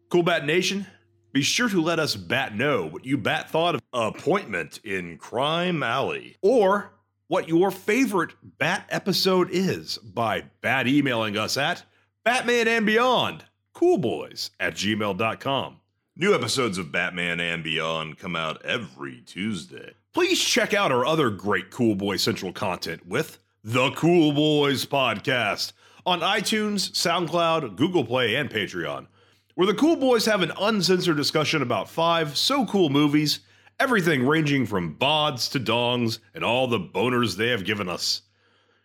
Cool 0.10 0.24
Bat 0.24 0.46
Nation, 0.46 0.86
be 1.32 1.42
sure 1.42 1.70
to 1.70 1.82
let 1.82 1.98
us 1.98 2.18
bat 2.18 2.54
know 2.54 2.88
what 2.88 3.06
you 3.06 3.18
bat 3.18 3.50
thought 3.50 3.76
of 3.76 3.82
Appointment 3.94 4.82
in 4.84 5.18
Crime 5.18 5.82
Alley 5.84 6.36
or 6.42 6.92
what 7.28 7.48
your 7.48 7.72
favorite 7.72 8.34
bat 8.58 8.86
episode 8.90 9.50
is 9.52 9.98
by 10.00 10.44
bat 10.62 10.86
emailing 10.86 11.38
us 11.38 11.56
at 11.56 11.84
Batman 12.26 12.68
and 12.68 12.86
Beyond, 12.86 13.46
coolboys 13.74 14.52
at 14.60 14.74
gmail.com. 14.74 15.78
New 16.16 16.36
episodes 16.36 16.78
of 16.78 16.92
Batman 16.92 17.40
and 17.40 17.64
Beyond 17.64 18.18
come 18.18 18.36
out 18.36 18.64
every 18.66 19.22
Tuesday. 19.22 19.94
Please 20.14 20.44
check 20.44 20.74
out 20.74 20.92
our 20.92 21.06
other 21.06 21.30
great 21.30 21.72
Cool 21.72 21.96
Boy 21.96 22.18
Central 22.18 22.52
content 22.52 23.08
with 23.08 23.40
The 23.64 23.92
Cool 23.92 24.34
Boys 24.34 24.86
Podcast 24.86 25.72
on 26.06 26.20
iTunes, 26.20 26.92
SoundCloud, 26.92 27.76
Google 27.78 28.04
Play, 28.04 28.36
and 28.36 28.50
Patreon, 28.50 29.08
where 29.56 29.68
the 29.68 29.74
cool 29.74 29.96
boys 29.96 30.26
have 30.26 30.42
an 30.42 30.52
uncensored 30.60 31.18
discussion 31.18 31.62
about 31.62 31.90
five 31.90 32.38
so 32.38 32.66
cool 32.66 32.90
movies, 32.90 33.40
everything 33.80 34.28
ranging 34.28 34.66
from 34.66 34.96
bods 34.98 35.50
to 35.52 35.60
dongs 35.60 36.20
and 36.34 36.44
all 36.44 36.68
the 36.68 36.80
boners 36.80 37.38
they 37.38 37.50
have 37.50 37.64
given 37.66 37.88
us. 37.88 38.24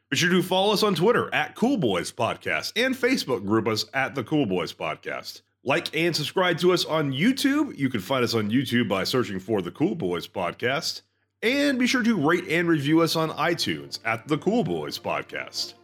Be 0.09 0.17
sure 0.17 0.31
to 0.31 0.41
follow 0.41 0.73
us 0.73 0.85
on 0.85 0.95
Twitter 0.95 1.35
at 1.35 1.57
Cool 1.57 1.77
Boys 1.77 2.13
Podcast 2.13 2.73
and 2.77 2.95
Facebook 2.95 3.45
group 3.45 3.67
us 3.67 3.87
at 3.93 4.15
the 4.15 4.23
Cool 4.23 4.47
Boys 4.47 4.73
Podcast. 4.73 5.41
Like 5.65 5.97
and 5.97 6.15
subscribe 6.15 6.59
to 6.59 6.73
us 6.73 6.85
on 6.85 7.13
YouTube. 7.13 7.77
You 7.77 7.89
can 7.89 8.01
find 8.01 8.23
us 8.23 8.33
on 8.33 8.49
YouTube 8.49 8.89
by 8.89 9.03
searching 9.03 9.41
for 9.41 9.63
the 9.63 9.73
Cool 9.73 9.97
Boys 9.97 10.29
Podcast. 10.29 11.03
And 11.43 11.77
be 11.77 11.89
sure 11.89 12.05
to 12.05 12.17
rate 12.17 12.47
and 12.49 12.69
review 12.69 13.01
us 13.01 13.17
on 13.17 13.31
iTunes 13.31 13.99
at 14.05 14.29
the 14.29 14.39
Cool 14.39 14.63
Boys 14.63 14.97
Podcast. 14.97 15.75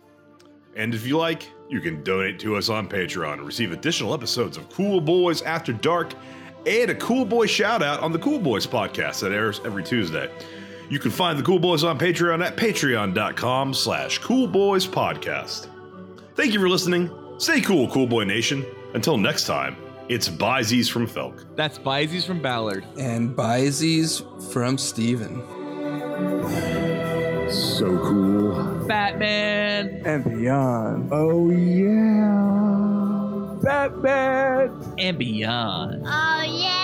And 0.77 0.95
if 0.95 1.05
you 1.05 1.19
like, 1.19 1.51
you 1.69 1.81
can 1.81 2.05
donate 2.05 2.39
to 2.41 2.55
us 2.55 2.69
on 2.69 2.89
Patreon 2.89 3.33
and 3.33 3.43
receive 3.43 3.73
additional 3.73 4.15
episodes 4.15 4.57
of 4.57 4.71
Cool 4.71 5.01
Boys 5.01 5.43
After 5.43 5.73
Dark 5.73 6.15
and 6.65 6.93
a 6.93 6.95
Cool 6.95 7.25
Boy 7.25 7.47
shout 7.47 7.83
out 7.83 7.99
on 7.99 8.13
the 8.13 8.21
Cool 8.21 8.39
Boys 8.39 8.69
podcast 8.69 9.19
that 9.23 9.33
airs 9.33 9.61
every 9.65 9.83
Tuesday. 9.83 10.31
You 10.93 10.99
can 10.99 11.11
find 11.11 11.39
the 11.39 11.43
Cool 11.43 11.59
Boys 11.59 11.85
on 11.85 11.99
Patreon 11.99 12.45
at 12.45 12.55
patreon.com 12.55 13.73
slash 13.73 14.19
Cool 14.19 14.47
Boys 14.47 14.87
Podcast. 14.87 15.67
Thank 16.35 16.53
you 16.53 16.61
for 16.61 16.69
listening. 16.69 17.11
Stay 17.39 17.63
cool, 17.63 17.89
Cool 17.89 18.07
Boy 18.07 18.25
Nation. 18.25 18.63
Until 18.93 19.17
next 19.17 19.47
time, 19.47 19.75
it's 20.11 20.29
Byzies 20.29 20.91
from 20.91 21.07
Felk. 21.07 21.47
That's 21.57 21.79
Byzies 21.79 22.27
from 22.27 22.43
Ballard. 22.43 22.85
And 22.99 23.35
Byzies 23.35 24.21
from 24.53 24.77
Steven. 24.77 25.41
So 27.51 27.99
cool. 28.05 28.87
Batman 28.87 30.03
and 30.05 30.25
beyond. 30.25 31.09
Oh 31.11 31.49
yeah. 31.49 32.53
Batman 33.63 34.95
and 34.99 35.19
beyond. 35.19 36.03
Oh, 36.05 36.43
yeah. 36.43 36.82